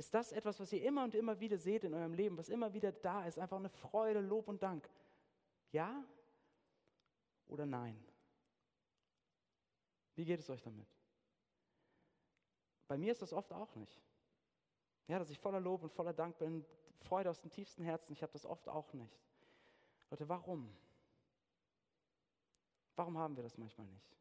Ist 0.00 0.14
das 0.14 0.32
etwas, 0.32 0.58
was 0.58 0.72
ihr 0.72 0.82
immer 0.82 1.04
und 1.04 1.14
immer 1.14 1.38
wieder 1.40 1.58
seht 1.58 1.84
in 1.84 1.92
eurem 1.92 2.14
Leben, 2.14 2.38
was 2.38 2.48
immer 2.48 2.72
wieder 2.72 2.90
da 2.90 3.26
ist, 3.26 3.38
einfach 3.38 3.58
eine 3.58 3.68
Freude, 3.68 4.20
Lob 4.20 4.48
und 4.48 4.62
Dank? 4.62 4.88
Ja 5.72 6.02
oder 7.48 7.66
nein? 7.66 8.02
Wie 10.14 10.24
geht 10.24 10.40
es 10.40 10.48
euch 10.48 10.62
damit? 10.62 10.88
Bei 12.88 12.96
mir 12.96 13.12
ist 13.12 13.20
das 13.20 13.34
oft 13.34 13.52
auch 13.52 13.74
nicht. 13.74 14.00
Ja, 15.06 15.18
dass 15.18 15.28
ich 15.28 15.38
voller 15.38 15.60
Lob 15.60 15.82
und 15.82 15.92
voller 15.92 16.14
Dank 16.14 16.38
bin, 16.38 16.64
Freude 17.00 17.28
aus 17.28 17.42
dem 17.42 17.50
tiefsten 17.50 17.84
Herzen, 17.84 18.14
ich 18.14 18.22
habe 18.22 18.32
das 18.32 18.46
oft 18.46 18.70
auch 18.70 18.94
nicht. 18.94 19.20
Leute, 20.08 20.26
warum? 20.30 20.74
Warum 22.96 23.18
haben 23.18 23.36
wir 23.36 23.42
das 23.42 23.58
manchmal 23.58 23.86
nicht? 23.88 24.16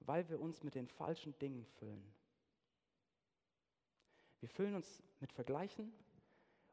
Weil 0.00 0.28
wir 0.28 0.40
uns 0.40 0.64
mit 0.64 0.74
den 0.74 0.88
falschen 0.88 1.38
Dingen 1.38 1.64
füllen. 1.64 2.21
Wir 4.42 4.48
füllen 4.48 4.74
uns 4.74 5.00
mit 5.20 5.32
Vergleichen 5.32 5.92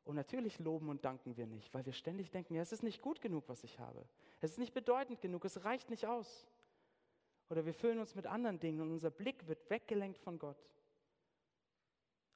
und 0.04 0.16
natürlich 0.16 0.58
loben 0.58 0.90
und 0.90 1.06
danken 1.06 1.38
wir 1.38 1.46
nicht, 1.46 1.72
weil 1.72 1.86
wir 1.86 1.94
ständig 1.94 2.32
denken, 2.32 2.56
ja, 2.56 2.64
es 2.64 2.72
ist 2.72 2.82
nicht 2.82 3.00
gut 3.00 3.22
genug, 3.22 3.48
was 3.48 3.64
ich 3.64 3.78
habe. 3.78 4.04
Es 4.42 4.50
ist 4.50 4.58
nicht 4.58 4.74
bedeutend 4.74 5.22
genug, 5.22 5.46
es 5.46 5.64
reicht 5.64 5.92
nicht 5.92 6.08
aus. 6.08 6.48
Oder 7.48 7.68
wir 7.68 7.76
füllen 7.76 8.00
uns 8.00 8.16
mit 8.16 8.26
anderen 8.26 8.60
Dingen 8.60 8.82
und 8.82 8.92
unser 8.92 9.12
Blick 9.12 9.48
wird 9.48 9.70
weggelenkt 9.70 10.18
von 10.18 10.40
Gott. 10.40 10.58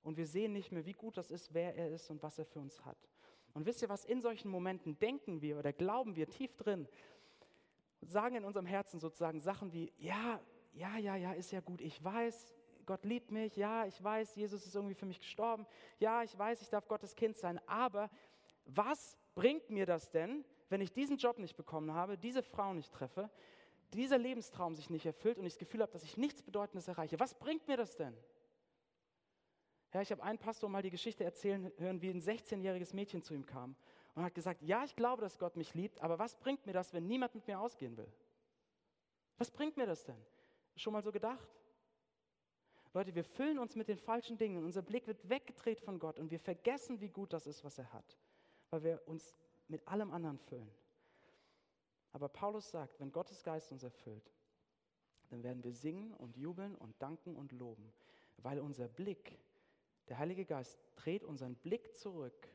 Und 0.03 0.17
wir 0.17 0.27
sehen 0.27 0.53
nicht 0.53 0.71
mehr, 0.71 0.85
wie 0.85 0.93
gut 0.93 1.17
das 1.17 1.31
ist, 1.31 1.51
wer 1.51 1.75
er 1.75 1.89
ist 1.89 2.11
und 2.11 2.21
was 2.21 2.37
er 2.37 2.45
für 2.45 2.59
uns 2.59 2.85
hat. 2.85 3.09
Und 3.55 3.65
wisst 3.65 3.81
ihr 3.81 3.89
was, 3.89 4.05
in 4.05 4.21
solchen 4.21 4.51
Momenten 4.51 4.99
denken 4.99 5.41
wir 5.41 5.57
oder 5.57 5.73
glauben 5.73 6.15
wir 6.15 6.29
tief 6.29 6.55
drin, 6.55 6.87
sagen 8.01 8.35
in 8.35 8.45
unserem 8.45 8.67
Herzen 8.67 8.99
sozusagen 8.99 9.39
Sachen 9.39 9.73
wie, 9.73 9.91
ja, 9.97 10.39
ja, 10.73 10.95
ja, 10.97 11.15
ja, 11.15 11.33
ist 11.33 11.49
ja 11.49 11.61
gut, 11.61 11.81
ich 11.81 12.03
weiß, 12.03 12.53
Gott 12.85 13.05
liebt 13.05 13.31
mich, 13.31 13.55
ja, 13.55 13.85
ich 13.85 14.03
weiß, 14.03 14.35
Jesus 14.35 14.65
ist 14.65 14.75
irgendwie 14.75 14.95
für 14.95 15.05
mich 15.05 15.19
gestorben, 15.19 15.65
ja, 15.99 16.23
ich 16.23 16.37
weiß, 16.37 16.61
ich 16.61 16.69
darf 16.69 16.87
Gottes 16.87 17.15
Kind 17.15 17.37
sein, 17.37 17.59
aber 17.67 18.09
was 18.65 19.17
bringt 19.35 19.69
mir 19.69 19.85
das 19.85 20.09
denn, 20.11 20.45
wenn 20.69 20.81
ich 20.81 20.91
diesen 20.91 21.17
Job 21.17 21.39
nicht 21.39 21.55
bekommen 21.55 21.93
habe, 21.93 22.17
diese 22.17 22.43
Frau 22.43 22.73
nicht 22.73 22.91
treffe, 22.93 23.29
dieser 23.93 24.17
Lebenstraum 24.17 24.75
sich 24.75 24.89
nicht 24.89 25.05
erfüllt 25.05 25.37
und 25.37 25.45
ich 25.45 25.53
das 25.53 25.59
Gefühl 25.59 25.81
habe, 25.81 25.91
dass 25.91 26.03
ich 26.03 26.17
nichts 26.17 26.41
Bedeutendes 26.41 26.87
erreiche? 26.87 27.19
Was 27.19 27.35
bringt 27.35 27.67
mir 27.67 27.77
das 27.77 27.95
denn? 27.95 28.17
Ja, 29.93 30.01
ich 30.01 30.11
habe 30.11 30.23
einen 30.23 30.39
Pastor 30.39 30.69
mal 30.69 30.81
die 30.81 30.89
Geschichte 30.89 31.23
erzählen 31.23 31.71
hören, 31.77 32.01
wie 32.01 32.09
ein 32.09 32.19
16-jähriges 32.19 32.95
Mädchen 32.95 33.21
zu 33.21 33.35
ihm 33.35 33.45
kam 33.45 33.75
und 34.15 34.23
hat 34.23 34.33
gesagt, 34.33 34.63
ja, 34.63 34.83
ich 34.83 34.95
glaube, 34.95 35.21
dass 35.21 35.37
Gott 35.37 35.55
mich 35.55 35.75
liebt, 35.75 36.01
aber 36.01 36.17
was 36.17 36.35
bringt 36.35 36.65
mir 36.65 36.73
das, 36.73 36.93
wenn 36.93 37.05
niemand 37.05 37.35
mit 37.35 37.47
mir 37.47 37.59
ausgehen 37.59 37.95
will? 37.95 38.11
Was 39.37 39.51
bringt 39.51 39.77
mir 39.77 39.85
das 39.85 40.03
denn? 40.03 40.19
Schon 40.75 40.93
mal 40.93 41.03
so 41.03 41.11
gedacht? 41.11 41.47
Leute, 42.93 43.15
wir 43.15 43.23
füllen 43.23 43.57
uns 43.57 43.75
mit 43.75 43.87
den 43.87 43.97
falschen 43.97 44.37
Dingen 44.37 44.63
unser 44.63 44.83
Blick 44.83 45.07
wird 45.07 45.27
weggedreht 45.27 45.81
von 45.81 45.97
Gott 45.97 46.19
und 46.19 46.29
wir 46.29 46.39
vergessen, 46.39 47.01
wie 47.01 47.09
gut 47.09 47.33
das 47.33 47.47
ist, 47.47 47.63
was 47.63 47.79
er 47.79 47.91
hat, 47.91 48.17
weil 48.69 48.83
wir 48.83 49.07
uns 49.07 49.35
mit 49.67 49.87
allem 49.87 50.11
anderen 50.11 50.37
füllen. 50.37 50.69
Aber 52.11 52.29
Paulus 52.29 52.69
sagt, 52.69 52.99
wenn 52.99 53.11
Gottes 53.11 53.43
Geist 53.43 53.71
uns 53.71 53.81
erfüllt, 53.81 54.31
dann 55.29 55.41
werden 55.41 55.63
wir 55.63 55.73
singen 55.73 56.13
und 56.13 56.37
jubeln 56.37 56.75
und 56.75 57.01
danken 57.01 57.35
und 57.35 57.51
loben, 57.51 57.91
weil 58.37 58.59
unser 58.59 58.87
Blick, 58.87 59.39
der 60.07 60.19
Heilige 60.19 60.45
Geist 60.45 60.79
dreht 60.95 61.23
unseren 61.23 61.55
Blick 61.55 61.95
zurück 61.95 62.47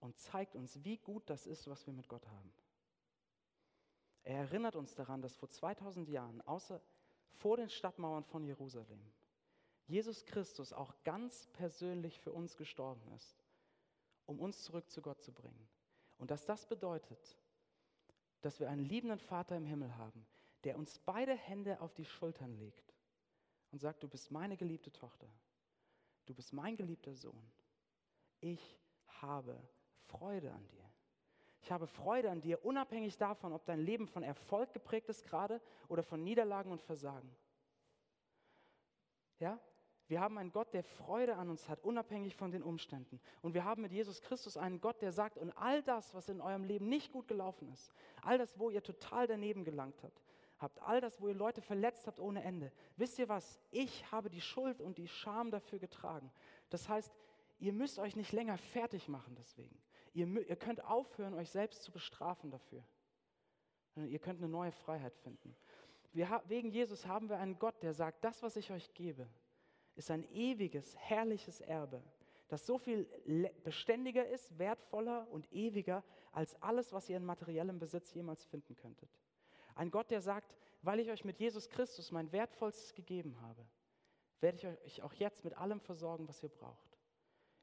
und 0.00 0.18
zeigt 0.18 0.54
uns, 0.54 0.84
wie 0.84 0.98
gut 0.98 1.30
das 1.30 1.46
ist, 1.46 1.66
was 1.68 1.86
wir 1.86 1.94
mit 1.94 2.08
Gott 2.08 2.26
haben. 2.28 2.52
Er 4.24 4.38
erinnert 4.38 4.76
uns 4.76 4.94
daran, 4.94 5.22
dass 5.22 5.36
vor 5.36 5.48
2000 5.48 6.08
Jahren, 6.10 6.42
außer 6.42 6.82
vor 7.30 7.56
den 7.56 7.70
Stadtmauern 7.70 8.24
von 8.24 8.44
Jerusalem, 8.44 9.00
Jesus 9.86 10.24
Christus 10.24 10.72
auch 10.72 10.94
ganz 11.04 11.46
persönlich 11.52 12.18
für 12.20 12.32
uns 12.32 12.56
gestorben 12.56 13.08
ist, 13.14 13.44
um 14.26 14.40
uns 14.40 14.64
zurück 14.64 14.90
zu 14.90 15.00
Gott 15.00 15.22
zu 15.22 15.32
bringen. 15.32 15.68
Und 16.18 16.30
dass 16.30 16.44
das 16.44 16.66
bedeutet, 16.66 17.38
dass 18.40 18.58
wir 18.58 18.68
einen 18.68 18.84
liebenden 18.84 19.18
Vater 19.18 19.56
im 19.56 19.66
Himmel 19.66 19.96
haben, 19.96 20.26
der 20.64 20.76
uns 20.76 20.98
beide 20.98 21.34
Hände 21.34 21.80
auf 21.80 21.94
die 21.94 22.04
Schultern 22.04 22.56
legt 22.58 22.94
und 23.70 23.78
sagt, 23.78 24.02
du 24.02 24.08
bist 24.08 24.30
meine 24.30 24.56
geliebte 24.56 24.92
Tochter, 24.92 25.28
du 26.26 26.34
bist 26.34 26.52
mein 26.52 26.76
geliebter 26.76 27.14
Sohn. 27.14 27.52
Ich 28.40 28.78
habe 29.22 29.56
Freude 30.06 30.52
an 30.52 30.66
dir. 30.68 30.84
Ich 31.62 31.72
habe 31.72 31.86
Freude 31.86 32.30
an 32.30 32.40
dir, 32.40 32.64
unabhängig 32.64 33.16
davon, 33.18 33.52
ob 33.52 33.64
dein 33.64 33.80
Leben 33.80 34.06
von 34.06 34.22
Erfolg 34.22 34.72
geprägt 34.72 35.08
ist 35.08 35.24
gerade 35.24 35.60
oder 35.88 36.02
von 36.02 36.22
Niederlagen 36.22 36.70
und 36.70 36.80
Versagen. 36.80 37.34
Ja? 39.38 39.58
Wir 40.08 40.20
haben 40.20 40.38
einen 40.38 40.52
Gott, 40.52 40.72
der 40.72 40.84
Freude 40.84 41.36
an 41.36 41.50
uns 41.50 41.68
hat, 41.68 41.82
unabhängig 41.82 42.36
von 42.36 42.52
den 42.52 42.62
Umständen. 42.62 43.20
Und 43.42 43.54
wir 43.54 43.64
haben 43.64 43.82
mit 43.82 43.92
Jesus 43.92 44.22
Christus 44.22 44.56
einen 44.56 44.80
Gott, 44.80 45.02
der 45.02 45.10
sagt, 45.10 45.36
und 45.36 45.50
all 45.52 45.82
das, 45.82 46.14
was 46.14 46.28
in 46.28 46.40
eurem 46.40 46.64
Leben 46.64 46.88
nicht 46.88 47.12
gut 47.12 47.26
gelaufen 47.26 47.68
ist, 47.72 47.92
all 48.22 48.38
das, 48.38 48.58
wo 48.58 48.70
ihr 48.70 48.82
total 48.82 49.26
daneben 49.26 49.64
gelangt 49.64 50.00
habt, 50.04 50.22
habt, 50.58 50.80
all 50.82 51.00
das, 51.00 51.20
wo 51.20 51.28
ihr 51.28 51.34
Leute 51.34 51.60
verletzt 51.60 52.06
habt 52.06 52.20
ohne 52.20 52.42
Ende, 52.42 52.72
wisst 52.96 53.18
ihr 53.18 53.28
was? 53.28 53.60
Ich 53.70 54.10
habe 54.12 54.30
die 54.30 54.40
Schuld 54.40 54.80
und 54.80 54.98
die 54.98 55.08
Scham 55.08 55.50
dafür 55.50 55.80
getragen. 55.80 56.30
Das 56.70 56.88
heißt, 56.88 57.12
ihr 57.58 57.72
müsst 57.72 57.98
euch 57.98 58.14
nicht 58.14 58.32
länger 58.32 58.58
fertig 58.58 59.08
machen 59.08 59.34
deswegen. 59.36 59.76
Ihr, 60.14 60.26
ihr 60.48 60.56
könnt 60.56 60.84
aufhören, 60.84 61.34
euch 61.34 61.50
selbst 61.50 61.82
zu 61.82 61.90
bestrafen 61.90 62.50
dafür. 62.50 62.84
Ihr 63.96 64.18
könnt 64.18 64.38
eine 64.38 64.48
neue 64.48 64.72
Freiheit 64.72 65.16
finden. 65.16 65.56
Wir, 66.12 66.42
wegen 66.46 66.70
Jesus 66.70 67.06
haben 67.06 67.28
wir 67.28 67.38
einen 67.38 67.58
Gott, 67.58 67.82
der 67.82 67.92
sagt, 67.92 68.24
das, 68.24 68.42
was 68.42 68.56
ich 68.56 68.70
euch 68.70 68.94
gebe, 68.94 69.28
ist 69.96 70.10
ein 70.10 70.24
ewiges, 70.32 70.96
herrliches 70.96 71.60
Erbe, 71.60 72.02
das 72.48 72.64
so 72.64 72.78
viel 72.78 73.04
beständiger 73.64 74.26
ist, 74.28 74.56
wertvoller 74.58 75.26
und 75.30 75.50
ewiger 75.52 76.04
als 76.32 76.60
alles, 76.62 76.92
was 76.92 77.08
ihr 77.08 77.16
in 77.16 77.24
materiellem 77.24 77.78
Besitz 77.78 78.14
jemals 78.14 78.44
finden 78.44 78.76
könntet. 78.76 79.10
Ein 79.74 79.90
Gott, 79.90 80.10
der 80.10 80.20
sagt, 80.20 80.54
weil 80.82 81.00
ich 81.00 81.10
euch 81.10 81.24
mit 81.24 81.38
Jesus 81.38 81.68
Christus 81.68 82.12
mein 82.12 82.30
Wertvollstes 82.30 82.94
gegeben 82.94 83.40
habe, 83.40 83.66
werde 84.40 84.58
ich 84.58 84.66
euch 84.66 85.02
auch 85.02 85.14
jetzt 85.14 85.44
mit 85.44 85.56
allem 85.56 85.80
versorgen, 85.80 86.28
was 86.28 86.42
ihr 86.42 86.48
braucht. 86.48 86.98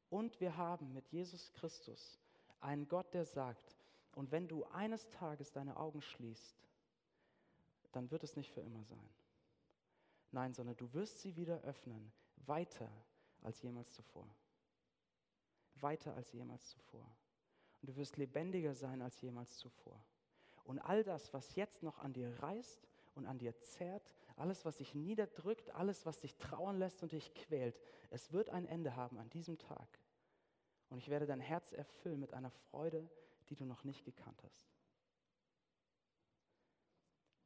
Und 0.09 0.39
wir 0.41 0.57
haben 0.57 0.93
mit 0.93 1.07
Jesus 1.07 1.51
Christus 1.53 2.19
ein 2.59 2.87
Gott, 2.87 3.13
der 3.13 3.25
sagt, 3.25 3.77
und 4.15 4.31
wenn 4.31 4.47
du 4.47 4.63
eines 4.65 5.09
Tages 5.09 5.51
deine 5.51 5.77
Augen 5.77 6.01
schließt, 6.01 6.69
dann 7.91 8.11
wird 8.11 8.23
es 8.23 8.35
nicht 8.35 8.51
für 8.51 8.61
immer 8.61 8.83
sein. 8.83 9.09
Nein, 10.31 10.53
sondern 10.53 10.75
du 10.77 10.91
wirst 10.93 11.19
sie 11.19 11.35
wieder 11.35 11.61
öffnen, 11.61 12.11
weiter 12.47 12.89
als 13.41 13.61
jemals 13.61 13.91
zuvor. 13.93 14.27
Weiter 15.75 16.13
als 16.15 16.31
jemals 16.31 16.69
zuvor. 16.69 17.05
Und 17.81 17.89
du 17.89 17.95
wirst 17.95 18.17
lebendiger 18.17 18.73
sein 18.73 19.01
als 19.01 19.19
jemals 19.21 19.57
zuvor. 19.57 20.03
Und 20.63 20.79
all 20.79 21.03
das, 21.03 21.33
was 21.33 21.55
jetzt 21.55 21.83
noch 21.83 21.99
an 21.99 22.13
dir 22.13 22.41
reißt 22.41 22.87
und 23.15 23.25
an 23.25 23.37
dir 23.37 23.59
zerrt, 23.61 24.15
alles, 24.37 24.63
was 24.65 24.77
dich 24.77 24.95
niederdrückt, 24.95 25.71
alles, 25.71 26.05
was 26.05 26.19
dich 26.19 26.37
trauern 26.37 26.77
lässt 26.77 27.03
und 27.03 27.11
dich 27.11 27.33
quält, 27.33 27.79
es 28.09 28.31
wird 28.31 28.49
ein 28.49 28.65
Ende 28.65 28.95
haben 28.95 29.17
an 29.17 29.29
diesem 29.29 29.57
Tag. 29.57 29.99
Und 30.89 30.97
ich 30.97 31.09
werde 31.09 31.25
dein 31.25 31.41
Herz 31.41 31.73
erfüllen 31.73 32.19
mit 32.19 32.33
einer 32.33 32.51
Freude, 32.51 33.09
die 33.49 33.55
du 33.55 33.65
noch 33.65 33.83
nicht 33.83 34.05
gekannt 34.05 34.41
hast. 34.43 34.69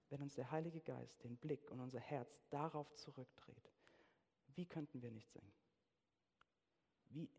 Wenn 0.10 0.22
uns 0.22 0.36
der 0.36 0.52
Heilige 0.52 0.82
Geist 0.82 1.24
den 1.24 1.38
Blick 1.38 1.70
und 1.70 1.80
unser 1.80 2.00
Herz 2.00 2.40
darauf 2.50 2.94
zurückdreht, 2.94 3.74
wie 4.58 4.66
könnten 4.66 5.02
wir 5.02 5.12
nicht 5.12 5.32
singen? 5.32 5.54
Wie, 7.10 7.30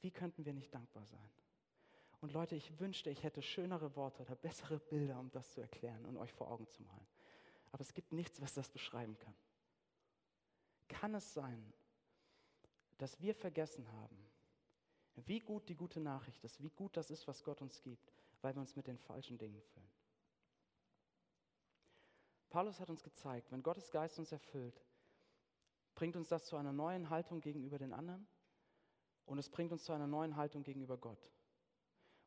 wie 0.00 0.10
könnten 0.10 0.44
wir 0.44 0.52
nicht 0.52 0.72
dankbar 0.72 1.04
sein? 1.06 1.30
Und 2.20 2.32
Leute, 2.32 2.56
ich 2.56 2.78
wünschte, 2.78 3.10
ich 3.10 3.22
hätte 3.22 3.42
schönere 3.42 3.96
Worte 3.96 4.22
oder 4.22 4.36
bessere 4.36 4.78
Bilder, 4.78 5.18
um 5.18 5.30
das 5.30 5.50
zu 5.52 5.60
erklären 5.60 6.04
und 6.04 6.16
euch 6.16 6.32
vor 6.32 6.50
Augen 6.50 6.66
zu 6.68 6.82
malen. 6.82 7.06
Aber 7.72 7.80
es 7.80 7.94
gibt 7.94 8.12
nichts, 8.12 8.40
was 8.40 8.54
das 8.54 8.68
beschreiben 8.68 9.16
kann. 9.18 9.34
Kann 10.88 11.14
es 11.14 11.32
sein, 11.32 11.72
dass 12.98 13.20
wir 13.20 13.34
vergessen 13.34 13.90
haben, 13.92 14.18
wie 15.26 15.40
gut 15.40 15.68
die 15.68 15.74
gute 15.74 16.00
Nachricht 16.00 16.44
ist, 16.44 16.60
wie 16.62 16.70
gut 16.70 16.96
das 16.96 17.10
ist, 17.10 17.26
was 17.26 17.44
Gott 17.44 17.62
uns 17.62 17.80
gibt, 17.82 18.12
weil 18.42 18.54
wir 18.54 18.60
uns 18.60 18.76
mit 18.76 18.86
den 18.86 18.98
falschen 18.98 19.38
Dingen 19.38 19.60
füllen. 19.62 19.90
Paulus 22.50 22.80
hat 22.80 22.90
uns 22.90 23.02
gezeigt, 23.02 23.50
wenn 23.52 23.62
Gottes 23.62 23.90
Geist 23.90 24.18
uns 24.18 24.32
erfüllt, 24.32 24.82
bringt 25.98 26.14
uns 26.14 26.28
das 26.28 26.46
zu 26.46 26.54
einer 26.54 26.72
neuen 26.72 27.10
Haltung 27.10 27.40
gegenüber 27.40 27.76
den 27.76 27.92
anderen 27.92 28.24
und 29.26 29.36
es 29.36 29.50
bringt 29.50 29.72
uns 29.72 29.82
zu 29.82 29.92
einer 29.92 30.06
neuen 30.06 30.36
Haltung 30.36 30.62
gegenüber 30.62 30.96
Gott. 30.96 31.32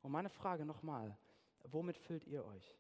Und 0.01 0.11
meine 0.11 0.27
Frage 0.27 0.65
nochmal, 0.65 1.17
womit 1.63 1.97
füllt 1.97 2.27
ihr 2.27 2.43
euch? 2.43 2.77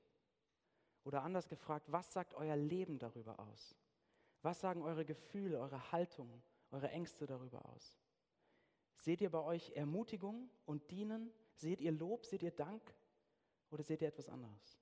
Oder 1.05 1.23
anders 1.23 1.47
gefragt, 1.47 1.89
was 1.93 2.11
sagt 2.11 2.33
euer 2.33 2.57
Leben 2.57 2.99
darüber 2.99 3.39
aus? 3.39 3.73
Was 4.41 4.59
sagen 4.59 4.81
eure 4.81 5.05
Gefühle, 5.05 5.61
eure 5.61 5.93
Haltung, 5.93 6.43
eure 6.71 6.89
Ängste 6.89 7.25
darüber 7.25 7.63
aus? 7.69 7.97
Seht 8.97 9.21
ihr 9.21 9.31
bei 9.31 9.39
euch 9.39 9.71
Ermutigung 9.71 10.49
und 10.65 10.91
Dienen? 10.91 11.31
Seht 11.53 11.79
ihr 11.79 11.93
Lob? 11.93 12.25
Seht 12.25 12.43
ihr 12.43 12.51
Dank? 12.51 12.83
Oder 13.69 13.83
seht 13.83 14.01
ihr 14.01 14.09
etwas 14.09 14.27
anderes? 14.27 14.77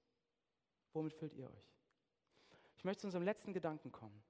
Womit 0.92 1.14
füllt 1.14 1.36
ihr 1.36 1.52
euch? 1.52 1.78
Ich 2.78 2.84
möchte 2.84 3.02
zu 3.02 3.08
unserem 3.08 3.26
letzten 3.26 3.54
Gedanken 3.54 3.92
kommen 3.92 4.24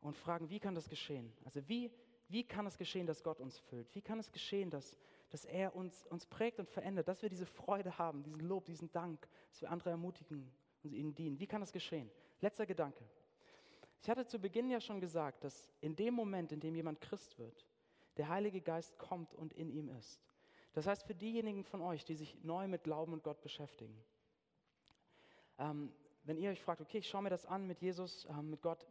und 0.00 0.16
fragen, 0.16 0.50
wie 0.50 0.60
kann 0.60 0.74
das 0.74 0.88
geschehen? 0.88 1.32
Also 1.44 1.66
wie, 1.68 1.90
wie 2.28 2.44
kann 2.44 2.66
es 2.66 2.76
geschehen, 2.78 3.06
dass 3.06 3.22
Gott 3.22 3.40
uns 3.40 3.58
füllt? 3.58 3.94
Wie 3.94 4.02
kann 4.02 4.18
es 4.18 4.30
geschehen, 4.30 4.70
dass, 4.70 4.96
dass 5.30 5.44
er 5.44 5.74
uns, 5.74 6.06
uns 6.06 6.26
prägt 6.26 6.58
und 6.58 6.68
verändert, 6.68 7.08
dass 7.08 7.22
wir 7.22 7.28
diese 7.28 7.46
Freude 7.46 7.98
haben, 7.98 8.22
diesen 8.22 8.40
Lob, 8.40 8.66
diesen 8.66 8.90
Dank, 8.92 9.28
dass 9.50 9.60
wir 9.62 9.70
andere 9.70 9.90
ermutigen 9.90 10.52
und 10.82 10.92
ihnen 10.92 11.14
dienen? 11.14 11.40
Wie 11.40 11.46
kann 11.46 11.60
das 11.60 11.72
geschehen? 11.72 12.10
Letzter 12.40 12.66
Gedanke. 12.66 13.04
Ich 14.02 14.08
hatte 14.08 14.26
zu 14.26 14.38
Beginn 14.38 14.70
ja 14.70 14.80
schon 14.80 15.00
gesagt, 15.00 15.42
dass 15.42 15.72
in 15.80 15.96
dem 15.96 16.14
Moment, 16.14 16.52
in 16.52 16.60
dem 16.60 16.74
jemand 16.74 17.00
Christ 17.00 17.38
wird, 17.38 17.66
der 18.16 18.28
Heilige 18.28 18.60
Geist 18.60 18.98
kommt 18.98 19.34
und 19.34 19.52
in 19.52 19.70
ihm 19.70 19.88
ist. 19.88 20.20
Das 20.72 20.86
heißt, 20.86 21.04
für 21.04 21.14
diejenigen 21.14 21.64
von 21.64 21.80
euch, 21.80 22.04
die 22.04 22.14
sich 22.14 22.36
neu 22.44 22.68
mit 22.68 22.84
Glauben 22.84 23.12
und 23.12 23.24
Gott 23.24 23.40
beschäftigen, 23.40 24.04
ähm, 25.58 25.92
wenn 26.22 26.36
ihr 26.36 26.50
euch 26.50 26.62
fragt, 26.62 26.80
okay, 26.80 26.98
ich 26.98 27.08
schaue 27.08 27.22
mir 27.22 27.30
das 27.30 27.46
an 27.46 27.66
mit 27.66 27.80
Jesus, 27.80 28.26
ähm, 28.30 28.50
mit 28.50 28.62
Gott, 28.62 28.86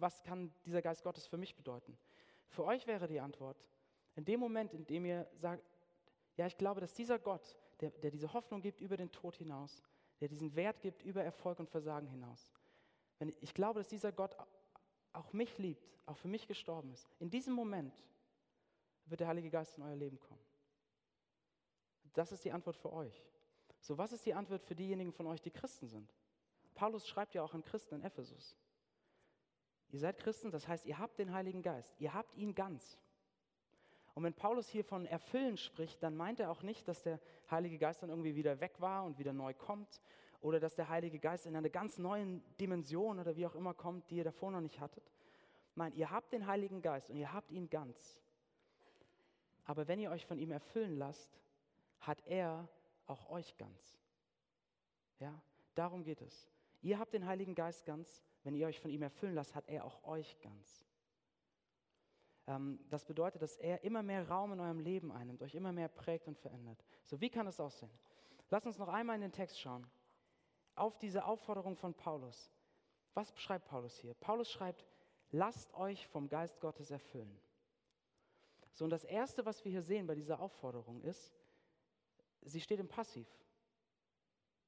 was 0.00 0.22
kann 0.22 0.52
dieser 0.64 0.82
Geist 0.82 1.02
Gottes 1.02 1.26
für 1.26 1.36
mich 1.36 1.54
bedeuten? 1.54 1.96
Für 2.48 2.64
euch 2.64 2.86
wäre 2.86 3.06
die 3.06 3.20
Antwort, 3.20 3.64
in 4.16 4.24
dem 4.24 4.40
Moment, 4.40 4.74
in 4.74 4.86
dem 4.86 5.04
ihr 5.04 5.28
sagt, 5.34 5.64
ja, 6.36 6.46
ich 6.46 6.56
glaube, 6.56 6.80
dass 6.80 6.94
dieser 6.94 7.18
Gott, 7.18 7.56
der, 7.80 7.90
der 7.90 8.10
diese 8.10 8.32
Hoffnung 8.32 8.60
gibt 8.60 8.80
über 8.80 8.96
den 8.96 9.10
Tod 9.10 9.36
hinaus, 9.36 9.82
der 10.20 10.28
diesen 10.28 10.54
Wert 10.56 10.80
gibt 10.80 11.02
über 11.02 11.22
Erfolg 11.22 11.58
und 11.58 11.68
Versagen 11.68 12.06
hinaus, 12.06 12.52
wenn 13.18 13.32
ich 13.40 13.54
glaube, 13.54 13.80
dass 13.80 13.88
dieser 13.88 14.12
Gott 14.12 14.36
auch 15.12 15.32
mich 15.32 15.58
liebt, 15.58 15.86
auch 16.06 16.16
für 16.16 16.28
mich 16.28 16.46
gestorben 16.46 16.90
ist, 16.90 17.08
in 17.18 17.30
diesem 17.30 17.52
Moment 17.52 17.94
wird 19.06 19.20
der 19.20 19.28
Heilige 19.28 19.50
Geist 19.50 19.76
in 19.76 19.84
euer 19.84 19.96
Leben 19.96 20.18
kommen. 20.18 20.40
Das 22.12 22.32
ist 22.32 22.44
die 22.44 22.52
Antwort 22.52 22.76
für 22.76 22.92
euch. 22.92 23.24
So, 23.80 23.96
was 23.96 24.12
ist 24.12 24.26
die 24.26 24.34
Antwort 24.34 24.62
für 24.62 24.74
diejenigen 24.74 25.12
von 25.12 25.26
euch, 25.26 25.40
die 25.40 25.50
Christen 25.50 25.86
sind? 25.86 26.14
Paulus 26.74 27.06
schreibt 27.06 27.34
ja 27.34 27.42
auch 27.42 27.54
an 27.54 27.62
Christen 27.62 27.96
in 27.96 28.02
Ephesus. 28.02 28.56
Ihr 29.92 29.98
seid 29.98 30.18
Christen, 30.18 30.50
das 30.50 30.68
heißt, 30.68 30.86
ihr 30.86 30.98
habt 30.98 31.18
den 31.18 31.32
Heiligen 31.32 31.62
Geist, 31.62 31.94
ihr 31.98 32.14
habt 32.14 32.36
ihn 32.36 32.54
ganz. 32.54 32.98
Und 34.14 34.24
wenn 34.24 34.34
Paulus 34.34 34.68
hier 34.68 34.84
von 34.84 35.06
Erfüllen 35.06 35.56
spricht, 35.56 36.02
dann 36.02 36.16
meint 36.16 36.40
er 36.40 36.50
auch 36.50 36.62
nicht, 36.62 36.86
dass 36.88 37.02
der 37.02 37.20
Heilige 37.50 37.78
Geist 37.78 38.02
dann 38.02 38.10
irgendwie 38.10 38.34
wieder 38.34 38.60
weg 38.60 38.80
war 38.80 39.04
und 39.04 39.18
wieder 39.18 39.32
neu 39.32 39.54
kommt 39.54 40.00
oder 40.40 40.60
dass 40.60 40.74
der 40.74 40.88
Heilige 40.88 41.18
Geist 41.18 41.46
in 41.46 41.56
eine 41.56 41.70
ganz 41.70 41.98
neue 41.98 42.40
Dimension 42.60 43.18
oder 43.18 43.36
wie 43.36 43.46
auch 43.46 43.54
immer 43.54 43.74
kommt, 43.74 44.10
die 44.10 44.16
ihr 44.16 44.24
davor 44.24 44.50
noch 44.50 44.60
nicht 44.60 44.80
hattet. 44.80 45.12
Nein, 45.74 45.92
ihr 45.94 46.10
habt 46.10 46.32
den 46.32 46.46
Heiligen 46.46 46.82
Geist 46.82 47.10
und 47.10 47.16
ihr 47.16 47.32
habt 47.32 47.50
ihn 47.50 47.70
ganz. 47.70 48.20
Aber 49.64 49.86
wenn 49.86 50.00
ihr 50.00 50.10
euch 50.10 50.26
von 50.26 50.38
ihm 50.38 50.50
erfüllen 50.50 50.96
lasst, 50.96 51.40
hat 52.00 52.26
er 52.26 52.68
auch 53.06 53.30
euch 53.30 53.56
ganz. 53.56 53.98
Ja, 55.20 55.40
darum 55.74 56.02
geht 56.02 56.22
es. 56.22 56.50
Ihr 56.82 56.98
habt 56.98 57.12
den 57.12 57.26
Heiligen 57.26 57.54
Geist 57.54 57.84
ganz, 57.84 58.24
wenn 58.42 58.54
ihr 58.54 58.66
euch 58.66 58.80
von 58.80 58.90
ihm 58.90 59.02
erfüllen 59.02 59.34
lasst, 59.34 59.54
hat 59.54 59.68
er 59.68 59.84
auch 59.84 60.02
euch 60.04 60.38
ganz. 60.40 60.86
Ähm, 62.46 62.80
das 62.88 63.04
bedeutet, 63.04 63.42
dass 63.42 63.56
er 63.56 63.84
immer 63.84 64.02
mehr 64.02 64.28
Raum 64.28 64.52
in 64.52 64.60
eurem 64.60 64.80
Leben 64.80 65.12
einnimmt, 65.12 65.42
euch 65.42 65.54
immer 65.54 65.72
mehr 65.72 65.88
prägt 65.88 66.26
und 66.28 66.38
verändert. 66.38 66.84
So, 67.04 67.20
wie 67.20 67.30
kann 67.30 67.46
das 67.46 67.60
aussehen? 67.60 67.90
Lass 68.50 68.66
uns 68.66 68.78
noch 68.78 68.88
einmal 68.88 69.16
in 69.16 69.22
den 69.22 69.32
Text 69.32 69.60
schauen. 69.60 69.86
Auf 70.74 70.98
diese 70.98 71.24
Aufforderung 71.24 71.76
von 71.76 71.94
Paulus. 71.94 72.50
Was 73.14 73.32
schreibt 73.38 73.66
Paulus 73.66 73.96
hier? 73.98 74.14
Paulus 74.14 74.50
schreibt, 74.50 74.84
lasst 75.30 75.72
euch 75.74 76.06
vom 76.08 76.28
Geist 76.28 76.60
Gottes 76.60 76.90
erfüllen. 76.90 77.38
So, 78.72 78.84
und 78.84 78.90
das 78.90 79.04
Erste, 79.04 79.44
was 79.44 79.64
wir 79.64 79.70
hier 79.70 79.82
sehen 79.82 80.06
bei 80.06 80.14
dieser 80.14 80.40
Aufforderung 80.40 81.02
ist, 81.02 81.34
sie 82.42 82.60
steht 82.60 82.80
im 82.80 82.88
Passiv. 82.88 83.28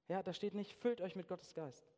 Ja, 0.08 0.22
da 0.22 0.32
steht 0.32 0.54
nicht, 0.54 0.74
füllt 0.74 1.00
euch 1.00 1.16
mit 1.16 1.28
Gottes 1.28 1.54
Geist. 1.54 1.90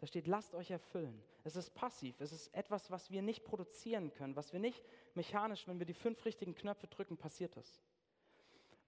Da 0.00 0.06
steht, 0.06 0.26
lasst 0.26 0.54
euch 0.54 0.70
erfüllen. 0.70 1.22
Es 1.44 1.56
ist 1.56 1.74
passiv, 1.74 2.20
es 2.20 2.32
ist 2.32 2.54
etwas, 2.54 2.90
was 2.90 3.10
wir 3.10 3.20
nicht 3.20 3.44
produzieren 3.44 4.12
können, 4.14 4.34
was 4.34 4.52
wir 4.52 4.60
nicht 4.60 4.82
mechanisch, 5.14 5.68
wenn 5.68 5.78
wir 5.78 5.86
die 5.86 5.94
fünf 5.94 6.24
richtigen 6.24 6.54
Knöpfe 6.54 6.86
drücken, 6.86 7.18
passiert 7.18 7.54
das. 7.56 7.82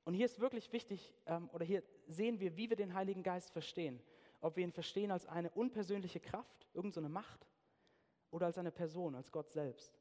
Und 0.04 0.14
hier 0.14 0.24
ist 0.24 0.40
wirklich 0.40 0.72
wichtig, 0.72 1.12
ähm, 1.26 1.50
oder 1.52 1.64
hier 1.64 1.82
sehen 2.08 2.40
wir, 2.40 2.56
wie 2.56 2.70
wir 2.70 2.76
den 2.76 2.94
Heiligen 2.94 3.22
Geist 3.22 3.50
verstehen. 3.50 4.00
Ob 4.40 4.56
wir 4.56 4.64
ihn 4.64 4.72
verstehen 4.72 5.10
als 5.10 5.26
eine 5.26 5.50
unpersönliche 5.50 6.18
Kraft, 6.18 6.66
irgendeine 6.72 7.08
so 7.08 7.12
Macht, 7.12 7.46
oder 8.30 8.46
als 8.46 8.58
eine 8.58 8.72
Person, 8.72 9.14
als 9.14 9.30
Gott 9.30 9.50
selbst. 9.50 10.00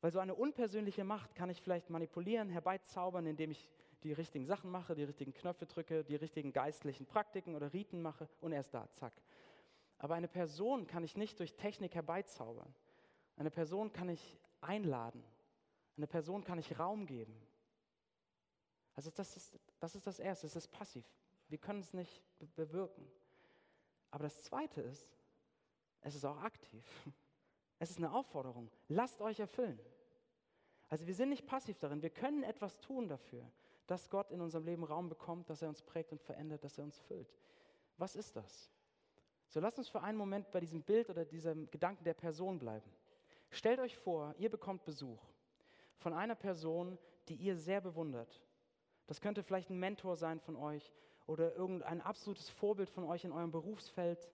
Weil 0.00 0.10
so 0.10 0.18
eine 0.18 0.34
unpersönliche 0.34 1.04
Macht 1.04 1.34
kann 1.34 1.48
ich 1.48 1.62
vielleicht 1.62 1.88
manipulieren, 1.90 2.50
herbeizaubern, 2.50 3.24
indem 3.26 3.52
ich 3.52 3.70
die 4.02 4.12
richtigen 4.12 4.46
Sachen 4.46 4.70
mache, 4.70 4.94
die 4.94 5.04
richtigen 5.04 5.32
Knöpfe 5.32 5.66
drücke, 5.66 6.04
die 6.04 6.16
richtigen 6.16 6.52
geistlichen 6.52 7.06
Praktiken 7.06 7.54
oder 7.54 7.72
Riten 7.72 8.02
mache 8.02 8.28
und 8.40 8.52
er 8.52 8.60
ist 8.60 8.74
da, 8.74 8.90
zack. 8.92 9.14
Aber 9.98 10.14
eine 10.14 10.28
Person 10.28 10.86
kann 10.86 11.04
ich 11.04 11.16
nicht 11.16 11.38
durch 11.40 11.54
Technik 11.54 11.94
herbeizaubern. 11.94 12.74
Eine 13.36 13.50
Person 13.50 13.92
kann 13.92 14.08
ich 14.08 14.38
einladen. 14.60 15.22
Eine 15.96 16.06
Person 16.06 16.44
kann 16.44 16.58
ich 16.58 16.78
Raum 16.78 17.06
geben. 17.06 17.34
Also 18.94 19.10
das 19.10 19.36
ist, 19.36 19.58
das 19.78 19.94
ist 19.94 20.06
das 20.06 20.18
Erste, 20.18 20.46
es 20.46 20.56
ist 20.56 20.68
passiv. 20.68 21.04
Wir 21.48 21.58
können 21.58 21.80
es 21.80 21.92
nicht 21.92 22.22
bewirken. 22.54 23.06
Aber 24.10 24.24
das 24.24 24.42
Zweite 24.42 24.80
ist, 24.80 25.08
es 26.00 26.14
ist 26.14 26.24
auch 26.24 26.38
aktiv. 26.38 26.84
Es 27.78 27.90
ist 27.90 27.98
eine 27.98 28.10
Aufforderung. 28.10 28.70
Lasst 28.88 29.20
euch 29.20 29.38
erfüllen. 29.38 29.78
Also 30.88 31.06
wir 31.06 31.14
sind 31.14 31.28
nicht 31.28 31.46
passiv 31.46 31.78
darin. 31.78 32.00
Wir 32.00 32.08
können 32.08 32.42
etwas 32.42 32.80
tun 32.80 33.06
dafür, 33.06 33.52
dass 33.86 34.08
Gott 34.08 34.30
in 34.30 34.40
unserem 34.40 34.64
Leben 34.64 34.82
Raum 34.82 35.10
bekommt, 35.10 35.50
dass 35.50 35.60
er 35.60 35.68
uns 35.68 35.82
prägt 35.82 36.10
und 36.10 36.22
verändert, 36.22 36.64
dass 36.64 36.78
er 36.78 36.84
uns 36.84 36.98
füllt. 37.00 37.36
Was 37.98 38.16
ist 38.16 38.34
das? 38.34 38.70
So 39.48 39.60
lasst 39.60 39.78
uns 39.78 39.88
für 39.88 40.02
einen 40.02 40.18
Moment 40.18 40.50
bei 40.50 40.60
diesem 40.60 40.82
Bild 40.82 41.08
oder 41.08 41.24
diesem 41.24 41.70
Gedanken 41.70 42.04
der 42.04 42.14
Person 42.14 42.58
bleiben. 42.58 42.90
Stellt 43.50 43.78
euch 43.78 43.96
vor, 43.96 44.34
ihr 44.38 44.50
bekommt 44.50 44.84
Besuch 44.84 45.22
von 45.98 46.12
einer 46.12 46.34
Person, 46.34 46.98
die 47.28 47.36
ihr 47.36 47.56
sehr 47.56 47.80
bewundert. 47.80 48.42
Das 49.06 49.20
könnte 49.20 49.42
vielleicht 49.42 49.70
ein 49.70 49.78
Mentor 49.78 50.16
sein 50.16 50.40
von 50.40 50.56
euch 50.56 50.92
oder 51.26 51.54
irgendein 51.54 52.00
absolutes 52.00 52.50
Vorbild 52.50 52.90
von 52.90 53.04
euch 53.04 53.24
in 53.24 53.32
eurem 53.32 53.52
Berufsfeld. 53.52 54.28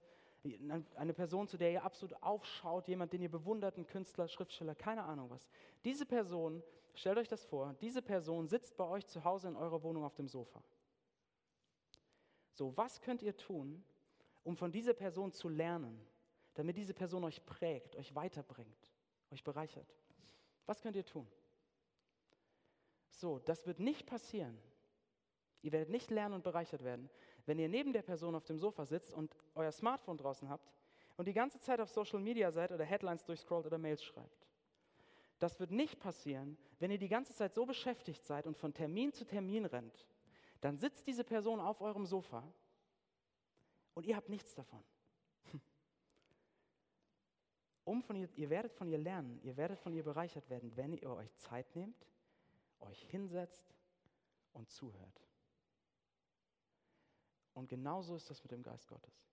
Eine 0.96 1.12
Person, 1.12 1.46
zu 1.46 1.56
der 1.56 1.70
ihr 1.70 1.84
absolut 1.84 2.20
aufschaut, 2.22 2.88
jemand, 2.88 3.12
den 3.12 3.22
ihr 3.22 3.30
bewundert, 3.30 3.76
ein 3.76 3.86
Künstler, 3.86 4.26
Schriftsteller, 4.28 4.74
keine 4.74 5.04
Ahnung 5.04 5.30
was. 5.30 5.48
Diese 5.84 6.04
Person, 6.04 6.62
stellt 6.94 7.18
euch 7.18 7.28
das 7.28 7.44
vor, 7.44 7.76
diese 7.80 8.02
Person 8.02 8.48
sitzt 8.48 8.76
bei 8.76 8.84
euch 8.84 9.06
zu 9.06 9.22
Hause 9.24 9.48
in 9.48 9.56
eurer 9.56 9.82
Wohnung 9.82 10.04
auf 10.04 10.14
dem 10.14 10.26
Sofa. 10.26 10.62
So, 12.54 12.76
was 12.76 13.00
könnt 13.00 13.22
ihr 13.22 13.36
tun, 13.36 13.84
um 14.44 14.56
von 14.56 14.72
dieser 14.72 14.94
Person 14.94 15.32
zu 15.32 15.48
lernen, 15.48 16.00
damit 16.54 16.76
diese 16.76 16.94
Person 16.94 17.24
euch 17.24 17.44
prägt, 17.44 17.96
euch 17.96 18.14
weiterbringt, 18.14 18.92
euch 19.30 19.42
bereichert. 19.42 19.96
Was 20.66 20.80
könnt 20.80 20.96
ihr 20.96 21.04
tun? 21.04 21.26
So, 23.10 23.38
das 23.38 23.66
wird 23.66 23.78
nicht 23.78 24.06
passieren. 24.06 24.58
Ihr 25.62 25.72
werdet 25.72 25.90
nicht 25.90 26.10
lernen 26.10 26.34
und 26.34 26.42
bereichert 26.42 26.82
werden, 26.82 27.08
wenn 27.46 27.58
ihr 27.58 27.68
neben 27.68 27.92
der 27.92 28.02
Person 28.02 28.34
auf 28.34 28.44
dem 28.44 28.58
Sofa 28.58 28.84
sitzt 28.84 29.12
und 29.12 29.36
euer 29.54 29.70
Smartphone 29.70 30.18
draußen 30.18 30.48
habt 30.48 30.72
und 31.16 31.28
die 31.28 31.32
ganze 31.32 31.60
Zeit 31.60 31.80
auf 31.80 31.88
Social 31.88 32.18
Media 32.18 32.50
seid 32.50 32.72
oder 32.72 32.84
Headlines 32.84 33.24
durchscrollt 33.24 33.66
oder 33.66 33.78
Mails 33.78 34.02
schreibt. 34.02 34.48
Das 35.38 35.58
wird 35.60 35.70
nicht 35.70 36.00
passieren, 36.00 36.58
wenn 36.78 36.90
ihr 36.90 36.98
die 36.98 37.08
ganze 37.08 37.34
Zeit 37.34 37.52
so 37.52 37.64
beschäftigt 37.64 38.24
seid 38.24 38.46
und 38.46 38.56
von 38.56 38.74
Termin 38.74 39.12
zu 39.12 39.24
Termin 39.24 39.66
rennt. 39.66 40.06
Dann 40.60 40.76
sitzt 40.76 41.06
diese 41.06 41.24
Person 41.24 41.60
auf 41.60 41.80
eurem 41.80 42.06
Sofa 42.06 42.42
und 43.94 44.06
ihr 44.06 44.16
habt 44.16 44.28
nichts 44.28 44.54
davon. 44.54 44.84
Um 47.84 48.00
von 48.00 48.14
ihr, 48.14 48.28
ihr 48.36 48.48
werdet 48.48 48.72
von 48.72 48.88
ihr 48.88 48.98
lernen, 48.98 49.40
ihr 49.42 49.56
werdet 49.56 49.80
von 49.80 49.92
ihr 49.92 50.04
bereichert 50.04 50.48
werden, 50.48 50.76
wenn 50.76 50.92
ihr 50.92 51.10
euch 51.10 51.34
Zeit 51.34 51.74
nehmt, 51.74 52.06
euch 52.78 53.02
hinsetzt 53.10 53.74
und 54.52 54.70
zuhört. 54.70 55.26
Und 57.54 57.68
genauso 57.68 58.14
ist 58.14 58.30
das 58.30 58.42
mit 58.42 58.52
dem 58.52 58.62
Geist 58.62 58.86
Gottes. 58.86 59.26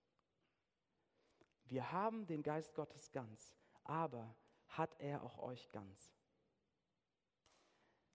Wir 1.64 1.92
haben 1.92 2.26
den 2.26 2.42
Geist 2.42 2.74
Gottes 2.74 3.12
ganz, 3.12 3.54
aber 3.84 4.34
hat 4.66 4.94
er 4.98 5.22
auch 5.22 5.38
euch 5.38 5.68
ganz? 5.70 6.12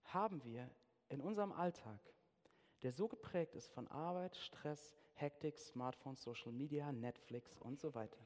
Haben 0.03 0.43
wir 0.43 0.69
in 1.09 1.21
unserem 1.21 1.51
Alltag, 1.51 1.99
der 2.81 2.91
so 2.91 3.07
geprägt 3.07 3.55
ist 3.55 3.69
von 3.71 3.87
Arbeit, 3.87 4.35
Stress, 4.35 4.97
Hektik, 5.15 5.57
Smartphones, 5.57 6.21
Social 6.21 6.51
Media, 6.51 6.91
Netflix 6.91 7.57
und 7.59 7.79
so 7.79 7.93
weiter. 7.95 8.19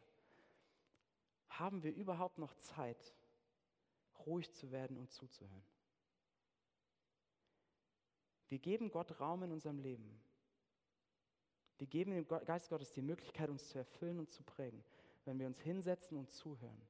Haben 1.50 1.84
wir 1.84 1.94
überhaupt 1.94 2.38
noch 2.38 2.54
Zeit, 2.56 3.16
ruhig 4.26 4.52
zu 4.52 4.72
werden 4.72 4.98
und 4.98 5.12
zuzuhören? 5.12 5.66
Wir 8.48 8.60
geben 8.60 8.90
Gott 8.90 9.20
Raum 9.20 9.44
in 9.44 9.52
unserem 9.52 9.80
Leben. 9.80 10.20
Wir 11.78 11.88
geben 11.88 12.12
dem 12.12 12.28
Geist 12.28 12.70
Gottes 12.70 12.92
die 12.92 13.02
Möglichkeit, 13.02 13.50
uns 13.50 13.70
zu 13.70 13.78
erfüllen 13.78 14.20
und 14.20 14.32
zu 14.32 14.44
prägen, 14.44 14.84
wenn 15.26 15.40
wir 15.40 15.48
uns 15.48 15.62
hinsetzen 15.62 16.18
und 16.18 16.32
zuhören. 16.32 16.82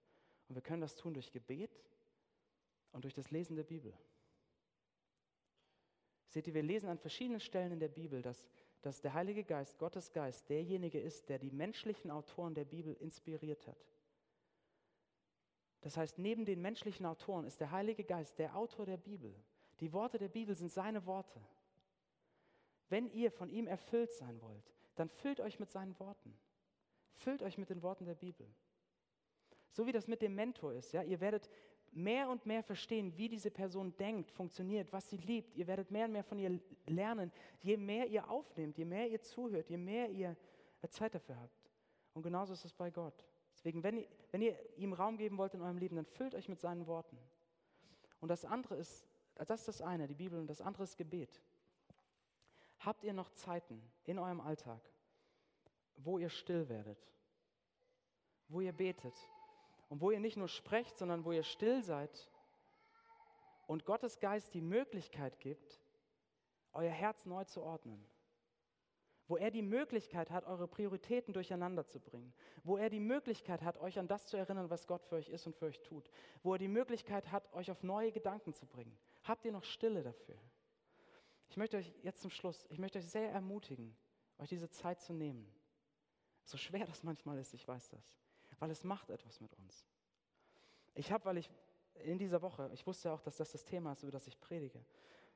Und 0.48 0.56
wir 0.56 0.62
können 0.62 0.82
das 0.82 0.96
tun 0.96 1.14
durch 1.14 1.32
Gebet 1.32 1.80
und 2.92 3.04
durch 3.04 3.14
das 3.14 3.30
Lesen 3.30 3.56
der 3.56 3.66
Bibel. 3.66 3.94
Seht 6.30 6.48
ihr, 6.48 6.54
wir 6.54 6.64
lesen 6.64 6.90
an 6.90 6.98
verschiedenen 6.98 7.40
Stellen 7.40 7.72
in 7.72 7.80
der 7.80 7.88
Bibel, 7.90 8.22
dass 8.22 8.48
dass 8.82 9.02
der 9.02 9.14
Heilige 9.14 9.44
Geist, 9.44 9.78
Gottes 9.78 10.12
Geist, 10.12 10.50
derjenige 10.50 11.00
ist, 11.00 11.30
der 11.30 11.40
die 11.40 11.52
menschlichen 11.52 12.12
Autoren 12.12 12.54
der 12.54 12.66
Bibel 12.66 12.94
inspiriert 12.96 13.68
hat. 13.68 13.86
Das 15.82 15.98
heißt, 15.98 16.18
neben 16.18 16.46
den 16.46 16.62
menschlichen 16.62 17.06
Autoren 17.06 17.46
ist 17.46 17.60
der 17.60 17.72
Heilige 17.72 18.04
Geist 18.04 18.38
der 18.40 18.56
Autor 18.56 18.86
der 18.86 18.98
Bibel. 18.98 19.34
Die 19.80 19.94
Worte 19.94 20.18
der 20.18 20.28
Bibel 20.28 20.56
sind 20.56 20.72
seine 20.72 21.06
Worte. 21.06 21.40
Wenn 22.90 23.10
ihr 23.12 23.32
von 23.32 23.50
ihm 23.50 23.68
erfüllt 23.68 24.12
sein 24.12 24.42
wollt, 24.42 24.74
dann 24.96 25.10
füllt 25.10 25.40
euch 25.40 25.60
mit 25.60 25.70
seinen 25.70 25.98
Worten. 26.00 26.38
Füllt 27.14 27.42
euch 27.44 27.58
mit 27.58 27.70
den 27.70 27.82
Worten 27.82 28.06
der 28.06 28.16
Bibel. 28.16 28.48
So 29.72 29.86
wie 29.86 29.92
das 29.92 30.08
mit 30.08 30.22
dem 30.22 30.36
Mentor 30.36 30.74
ist. 30.74 30.92
Ja? 30.92 31.04
Ihr 31.04 31.20
werdet 31.20 31.50
mehr 31.92 32.30
und 32.30 32.46
mehr 32.46 32.64
verstehen, 32.64 33.18
wie 33.18 33.30
diese 33.30 33.52
Person 33.52 33.96
denkt, 33.98 34.32
funktioniert, 34.32 34.92
was 34.94 35.10
sie 35.10 35.18
liebt. 35.18 35.56
Ihr 35.56 35.68
werdet 35.68 35.92
mehr 35.92 36.06
und 36.06 36.12
mehr 36.12 36.24
von 36.24 36.40
ihr 36.40 36.60
lernen, 36.88 37.32
je 37.62 37.78
mehr 37.78 38.08
ihr 38.08 38.30
aufnehmt, 38.30 38.78
je 38.78 38.86
mehr 38.86 39.10
ihr 39.10 39.22
zuhört, 39.22 39.70
je 39.70 39.78
mehr 39.78 40.10
ihr 40.10 40.36
Zeit 40.90 41.16
dafür 41.16 41.40
habt. 41.40 41.72
Und 42.14 42.24
genauso 42.24 42.54
ist 42.54 42.66
es 42.66 42.74
bei 42.74 42.90
Gott. 42.90 43.26
Deswegen, 43.54 43.84
wenn 43.84 43.98
ihr, 43.98 44.08
wenn 44.32 44.42
ihr 44.42 44.58
ihm 44.78 44.94
Raum 44.94 45.18
geben 45.18 45.38
wollt 45.38 45.54
in 45.54 45.62
eurem 45.62 45.78
Leben, 45.78 45.96
dann 45.96 46.06
füllt 46.06 46.36
euch 46.36 46.48
mit 46.48 46.60
seinen 46.60 46.88
Worten. 46.88 47.18
Und 48.20 48.30
das 48.30 48.46
andere 48.46 48.76
ist, 48.76 49.08
das 49.36 49.62
ist 49.62 49.68
das 49.68 49.82
eine, 49.82 50.08
die 50.08 50.16
Bibel, 50.16 50.40
und 50.40 50.48
das 50.48 50.62
andere 50.62 50.84
ist 50.84 50.98
Gebet. 50.98 51.42
Habt 52.80 53.04
ihr 53.04 53.14
noch 53.14 53.30
Zeiten 53.32 53.82
in 54.06 54.20
eurem 54.20 54.40
Alltag, 54.40 54.82
wo 55.98 56.18
ihr 56.18 56.30
still 56.30 56.70
werdet, 56.70 57.12
wo 58.48 58.62
ihr 58.62 58.74
betet, 58.74 59.16
und 59.90 60.02
wo 60.02 60.12
ihr 60.12 60.20
nicht 60.20 60.38
nur 60.38 60.48
sprecht, 60.48 60.98
sondern 60.98 61.26
wo 61.26 61.32
ihr 61.32 61.44
still 61.44 61.84
seid 61.84 62.30
und 63.68 63.86
Gottes 63.86 64.20
Geist 64.20 64.54
die 64.54 64.62
Möglichkeit 64.62 65.40
gibt, 65.40 65.82
euer 66.72 66.92
Herz 66.92 67.26
neu 67.26 67.44
zu 67.44 67.62
ordnen. 67.62 68.06
Wo 69.28 69.38
er 69.38 69.52
die 69.52 69.62
Möglichkeit 69.62 70.32
hat, 70.32 70.46
eure 70.46 70.68
Prioritäten 70.68 71.34
durcheinander 71.34 71.86
zu 71.86 72.00
bringen. 72.00 72.34
Wo 72.64 72.78
er 72.78 72.90
die 72.90 73.00
Möglichkeit 73.00 73.62
hat, 73.62 73.78
euch 73.78 74.00
an 74.00 74.08
das 74.08 74.26
zu 74.26 74.38
erinnern, 74.38 74.72
was 74.72 74.88
Gott 74.88 75.04
für 75.04 75.18
euch 75.18 75.30
ist 75.30 75.46
und 75.46 75.56
für 75.56 75.66
euch 75.66 75.82
tut. 75.82 76.10
Wo 76.42 76.54
er 76.54 76.58
die 76.58 76.68
Möglichkeit 76.68 77.32
hat, 77.32 77.52
euch 77.54 77.70
auf 77.70 77.84
neue 77.84 78.12
Gedanken 78.12 78.54
zu 78.54 78.66
bringen. 78.66 78.98
Habt 79.24 79.46
ihr 79.46 79.52
noch 79.52 79.64
Stille 79.64 80.02
dafür? 80.02 80.40
Ich 81.48 81.58
möchte 81.58 81.78
euch 81.78 81.94
jetzt 82.02 82.22
zum 82.22 82.32
Schluss, 82.32 82.66
ich 82.70 82.80
möchte 82.80 82.98
euch 83.00 83.08
sehr 83.08 83.32
ermutigen, 83.32 83.96
euch 84.40 84.50
diese 84.50 84.70
Zeit 84.70 85.00
zu 85.00 85.14
nehmen. 85.14 85.48
So 86.44 86.58
schwer 86.58 86.86
das 86.88 87.04
manchmal 87.04 87.38
ist, 87.38 87.54
ich 87.54 87.68
weiß 87.68 87.90
das 87.90 88.20
weil 88.60 88.72
es 88.72 88.84
macht 88.84 89.10
etwas 89.10 89.42
mit 89.42 89.54
uns. 89.58 89.86
Ich 90.96 91.12
habe, 91.12 91.26
weil 91.26 91.38
ich 91.38 91.50
in 92.04 92.18
dieser 92.18 92.42
Woche, 92.42 92.70
ich 92.74 92.86
wusste 92.86 93.10
ja 93.10 93.16
auch, 93.16 93.22
dass 93.22 93.38
das 93.38 93.52
das 93.52 93.66
Thema 93.66 93.94
ist, 93.94 94.04
über 94.04 94.12
das 94.12 94.28
ich 94.28 94.40
predige, 94.40 94.84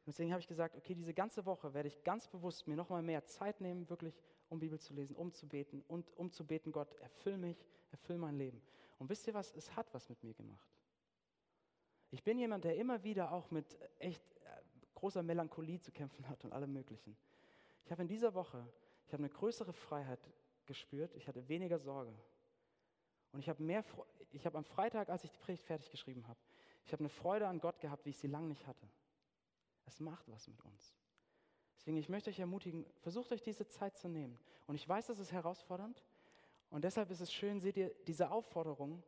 deswegen 0.05 0.31
habe 0.31 0.39
ich 0.39 0.47
gesagt, 0.47 0.75
okay, 0.75 0.93
diese 0.93 1.13
ganze 1.13 1.45
Woche 1.45 1.73
werde 1.73 1.87
ich 1.87 2.03
ganz 2.03 2.27
bewusst 2.27 2.67
mir 2.67 2.75
nochmal 2.75 3.01
mehr 3.01 3.25
Zeit 3.25 3.61
nehmen, 3.61 3.89
wirklich 3.89 4.21
um 4.49 4.59
Bibel 4.59 4.79
zu 4.79 4.93
lesen, 4.93 5.15
um 5.15 5.33
zu 5.33 5.47
beten 5.47 5.83
und 5.87 6.11
um 6.17 6.31
zu 6.31 6.45
beten, 6.45 6.71
Gott, 6.71 6.93
erfüll 6.95 7.37
mich, 7.37 7.65
erfüll 7.91 8.17
mein 8.17 8.37
Leben. 8.37 8.61
Und 8.99 9.09
wisst 9.09 9.27
ihr 9.27 9.33
was, 9.33 9.51
es 9.53 9.75
hat 9.75 9.93
was 9.93 10.09
mit 10.09 10.23
mir 10.23 10.33
gemacht. 10.33 10.69
Ich 12.11 12.23
bin 12.23 12.37
jemand, 12.37 12.63
der 12.63 12.75
immer 12.77 13.03
wieder 13.03 13.31
auch 13.31 13.49
mit 13.49 13.77
echt 13.97 14.23
äh, 14.35 14.61
großer 14.93 15.23
Melancholie 15.23 15.79
zu 15.79 15.91
kämpfen 15.91 16.29
hat 16.29 16.45
und 16.45 16.53
allem 16.53 16.71
Möglichen. 16.71 17.17
Ich 17.85 17.91
habe 17.91 18.03
in 18.03 18.07
dieser 18.07 18.33
Woche, 18.33 18.65
ich 19.07 19.13
habe 19.13 19.23
eine 19.23 19.33
größere 19.33 19.73
Freiheit 19.73 20.19
gespürt, 20.65 21.13
ich 21.15 21.27
hatte 21.27 21.47
weniger 21.49 21.79
Sorge. 21.79 22.13
Und 23.33 23.39
ich 23.39 23.49
habe 23.49 23.61
mehr, 23.61 23.83
ich 24.31 24.45
habe 24.45 24.57
am 24.57 24.63
Freitag, 24.63 25.09
als 25.09 25.23
ich 25.23 25.31
die 25.31 25.39
Predigt 25.39 25.65
fertig 25.65 25.91
geschrieben 25.91 26.27
habe, 26.27 26.39
ich 26.85 26.93
habe 26.93 27.01
eine 27.01 27.09
Freude 27.09 27.47
an 27.47 27.59
Gott 27.59 27.79
gehabt, 27.79 28.05
wie 28.05 28.11
ich 28.11 28.17
sie 28.17 28.27
lange 28.27 28.47
nicht 28.47 28.65
hatte. 28.67 28.87
Es 29.85 29.99
macht 29.99 30.29
was 30.29 30.47
mit 30.47 30.63
uns. 30.63 30.95
Deswegen, 31.77 31.97
ich 31.97 32.09
möchte 32.09 32.29
euch 32.29 32.39
ermutigen, 32.39 32.85
versucht 33.01 33.31
euch 33.31 33.41
diese 33.41 33.67
Zeit 33.67 33.97
zu 33.97 34.07
nehmen. 34.07 34.37
Und 34.67 34.75
ich 34.75 34.87
weiß, 34.87 35.07
das 35.07 35.19
ist 35.19 35.31
herausfordernd. 35.31 36.03
Und 36.69 36.83
deshalb 36.83 37.11
ist 37.11 37.19
es 37.19 37.33
schön, 37.33 37.59
seht 37.59 37.75
ihr, 37.75 37.93
diese 38.07 38.31
Aufforderung 38.31 39.03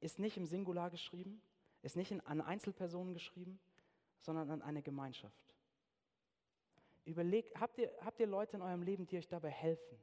ist 0.00 0.18
nicht 0.18 0.36
im 0.36 0.46
Singular 0.46 0.90
geschrieben, 0.90 1.42
ist 1.82 1.96
nicht 1.96 2.12
an 2.26 2.40
Einzelpersonen 2.40 3.14
geschrieben, 3.14 3.58
sondern 4.18 4.50
an 4.50 4.62
eine 4.62 4.82
Gemeinschaft. 4.82 5.54
Überlegt, 7.04 7.58
habt 7.58 7.78
ihr, 7.78 7.90
habt 8.02 8.20
ihr 8.20 8.26
Leute 8.26 8.56
in 8.56 8.62
eurem 8.62 8.82
Leben, 8.82 9.06
die 9.06 9.18
euch 9.18 9.28
dabei 9.28 9.50
helfen? 9.50 9.98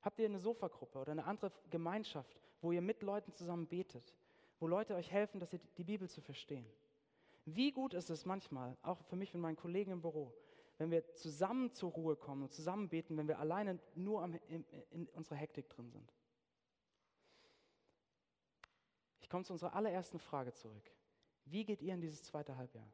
Habt 0.00 0.18
ihr 0.20 0.26
eine 0.26 0.38
Sofagruppe 0.38 0.98
oder 0.98 1.12
eine 1.12 1.24
andere 1.24 1.52
Gemeinschaft, 1.68 2.40
wo 2.60 2.72
ihr 2.72 2.82
mit 2.82 3.02
Leuten 3.02 3.32
zusammen 3.32 3.66
betet, 3.66 4.14
wo 4.58 4.66
Leute 4.66 4.94
euch 4.94 5.10
helfen, 5.10 5.40
dass 5.40 5.52
ihr 5.52 5.60
die 5.76 5.84
Bibel 5.84 6.08
zu 6.08 6.20
verstehen? 6.20 6.66
Wie 7.44 7.72
gut 7.72 7.94
ist 7.94 8.10
es 8.10 8.26
manchmal, 8.26 8.76
auch 8.82 9.02
für 9.04 9.16
mich 9.16 9.34
und 9.34 9.40
meinen 9.40 9.56
Kollegen 9.56 9.92
im 9.92 10.02
Büro, 10.02 10.34
wenn 10.76 10.90
wir 10.90 11.14
zusammen 11.14 11.72
zur 11.72 11.90
Ruhe 11.92 12.16
kommen 12.16 12.42
und 12.42 12.52
zusammen 12.52 12.88
beten, 12.88 13.16
wenn 13.16 13.28
wir 13.28 13.38
alleine 13.38 13.78
nur 13.94 14.22
am, 14.22 14.34
in, 14.48 14.64
in 14.90 15.08
unserer 15.08 15.36
Hektik 15.36 15.68
drin 15.68 15.90
sind. 15.90 16.12
Ich 19.20 19.28
komme 19.28 19.44
zu 19.44 19.52
unserer 19.52 19.74
allerersten 19.74 20.18
Frage 20.18 20.52
zurück. 20.52 20.90
Wie 21.44 21.64
geht 21.64 21.82
ihr 21.82 21.94
in 21.94 22.00
dieses 22.00 22.22
zweite 22.22 22.56
Halbjahr? 22.56 22.90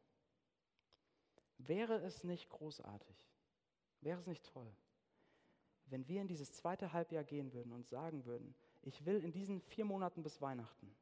Wäre 1.59 1.97
es 1.99 2.25
nicht 2.25 2.49
großartig, 2.49 3.17
wäre 4.01 4.19
es 4.19 4.27
nicht 4.27 4.45
toll, 4.45 4.71
wenn 5.87 6.09
wir 6.09 6.21
in 6.21 6.29
dieses 6.29 6.53
zweite 6.53 6.93
Halbjahr 6.93 7.25
gehen 7.25 7.53
würden 7.53 7.73
und 7.73 7.87
sagen 7.87 8.25
würden, 8.25 8.55
ich 8.87 9.05
will 9.05 9.23
in 9.23 9.33
diesen 9.33 9.61
vier 9.61 9.85
Monaten 9.85 10.23
bis 10.23 10.41
Weihnachten 10.41 10.95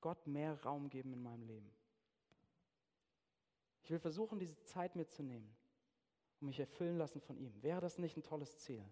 Gott 0.00 0.26
mehr 0.26 0.60
Raum 0.62 0.90
geben 0.90 1.12
in 1.12 1.22
meinem 1.22 1.44
Leben. 1.44 1.70
Ich 3.82 3.90
will 3.90 3.98
versuchen, 3.98 4.38
diese 4.38 4.60
Zeit 4.64 4.96
mitzunehmen 4.96 5.48
und 6.40 6.48
mich 6.48 6.58
erfüllen 6.58 6.98
lassen 6.98 7.20
von 7.20 7.36
ihm. 7.36 7.62
Wäre 7.62 7.80
das 7.80 7.98
nicht 7.98 8.16
ein 8.16 8.22
tolles 8.22 8.58
Ziel? 8.58 8.84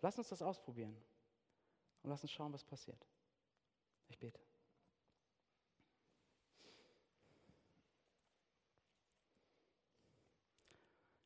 Lass 0.00 0.16
uns 0.16 0.28
das 0.28 0.42
ausprobieren 0.42 0.96
und 2.02 2.10
lass 2.10 2.22
uns 2.22 2.32
schauen, 2.32 2.52
was 2.52 2.64
passiert. 2.64 3.06
Ich 4.08 4.18
bete. 4.18 4.40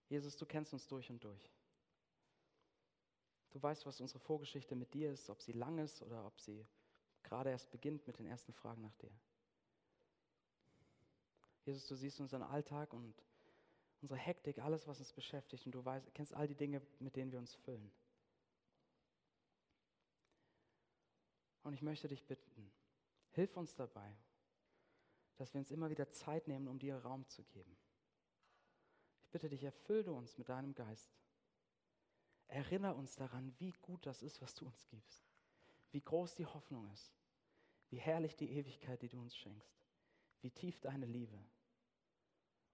Jesus, 0.08 0.36
du 0.36 0.46
kennst 0.46 0.72
uns 0.72 0.86
durch 0.86 1.10
und 1.10 1.22
durch. 1.22 1.53
Du 3.54 3.62
weißt, 3.62 3.86
was 3.86 4.00
unsere 4.00 4.18
Vorgeschichte 4.18 4.74
mit 4.74 4.92
dir 4.94 5.12
ist, 5.12 5.30
ob 5.30 5.40
sie 5.40 5.52
lang 5.52 5.78
ist 5.78 6.02
oder 6.02 6.26
ob 6.26 6.40
sie 6.40 6.66
gerade 7.22 7.50
erst 7.50 7.70
beginnt 7.70 8.04
mit 8.04 8.18
den 8.18 8.26
ersten 8.26 8.52
Fragen 8.52 8.82
nach 8.82 8.96
dir. 8.96 9.12
Jesus, 11.64 11.86
du 11.86 11.94
siehst 11.94 12.18
unseren 12.18 12.42
Alltag 12.42 12.92
und 12.92 13.14
unsere 14.02 14.18
Hektik, 14.18 14.58
alles, 14.58 14.88
was 14.88 14.98
uns 14.98 15.12
beschäftigt 15.12 15.66
und 15.66 15.72
du 15.72 15.84
weißt, 15.84 16.12
kennst 16.14 16.34
all 16.34 16.48
die 16.48 16.56
Dinge, 16.56 16.82
mit 16.98 17.14
denen 17.14 17.30
wir 17.30 17.38
uns 17.38 17.54
füllen. 17.54 17.92
Und 21.62 21.74
ich 21.74 21.80
möchte 21.80 22.08
dich 22.08 22.26
bitten, 22.26 22.72
hilf 23.30 23.56
uns 23.56 23.76
dabei, 23.76 24.16
dass 25.36 25.54
wir 25.54 25.60
uns 25.60 25.70
immer 25.70 25.90
wieder 25.90 26.10
Zeit 26.10 26.48
nehmen, 26.48 26.66
um 26.66 26.80
dir 26.80 26.96
Raum 26.96 27.24
zu 27.28 27.44
geben. 27.44 27.76
Ich 29.22 29.30
bitte 29.30 29.48
dich, 29.48 29.62
erfülle 29.62 30.12
uns 30.12 30.36
mit 30.38 30.48
deinem 30.48 30.74
Geist. 30.74 31.23
Erinnere 32.54 32.94
uns 32.94 33.16
daran, 33.16 33.52
wie 33.58 33.72
gut 33.82 34.06
das 34.06 34.22
ist, 34.22 34.40
was 34.40 34.54
du 34.54 34.64
uns 34.64 34.86
gibst. 34.86 35.26
Wie 35.90 36.00
groß 36.00 36.36
die 36.36 36.46
Hoffnung 36.46 36.88
ist. 36.92 37.12
Wie 37.90 37.98
herrlich 37.98 38.36
die 38.36 38.48
Ewigkeit, 38.48 39.02
die 39.02 39.08
du 39.08 39.20
uns 39.20 39.36
schenkst. 39.36 39.84
Wie 40.40 40.52
tief 40.52 40.78
deine 40.78 41.04
Liebe 41.04 41.36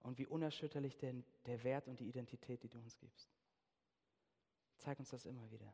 und 0.01 0.19
wie 0.19 0.27
unerschütterlich 0.27 0.99
der, 0.99 1.15
der 1.47 1.63
Wert 1.63 1.87
und 1.87 1.99
die 1.99 2.07
Identität, 2.07 2.61
die 2.61 2.69
du 2.69 2.77
uns 2.77 2.95
gibst. 2.99 3.27
Zeig 4.77 4.99
uns 4.99 5.09
das 5.09 5.25
immer 5.25 5.49
wieder. 5.49 5.73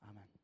Amen. 0.00 0.39